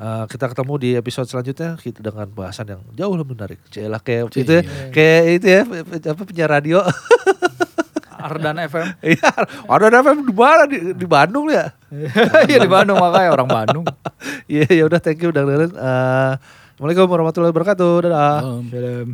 Eh, 0.00 0.24
kita 0.26 0.50
ketemu 0.50 0.74
di 0.80 0.90
episode 0.98 1.30
selanjutnya 1.30 1.78
kita 1.78 2.02
dengan 2.02 2.26
bahasan 2.28 2.66
yang 2.72 2.82
jauh 2.98 3.14
lebih 3.14 3.38
menarik. 3.38 3.62
Celah 3.70 4.02
kayak 4.02 4.34
itu 4.34 4.50
ya, 4.50 4.62
kayak 4.90 5.24
itu 5.38 5.46
ya 5.46 5.62
apa 6.12 6.22
penyiar 6.26 6.50
radio. 6.50 6.82
Ardan 8.20 8.60
FM. 8.68 8.86
Iya, 9.00 9.32
ada 9.64 9.96
FM 10.04 10.28
di 10.28 10.34
mana 10.36 10.64
di, 10.68 10.78
di 10.92 11.06
Bandung 11.08 11.48
ya? 11.48 11.72
Iya 12.48 12.58
di 12.60 12.68
Bandung 12.68 13.00
makanya 13.00 13.32
orang 13.32 13.48
Bandung. 13.48 13.84
Iya, 14.50 14.66
ya 14.66 14.84
udah 14.90 15.00
thank 15.00 15.22
you 15.22 15.30
udah 15.30 15.46
dengerin. 15.46 15.72
Eh, 15.72 16.32
Assalamualaikum 16.76 17.06
warahmatullahi 17.12 17.52
wabarakatuh. 17.54 17.92
Dadah. 18.08 18.40
Um, 18.40 18.64
Film. 18.66 19.08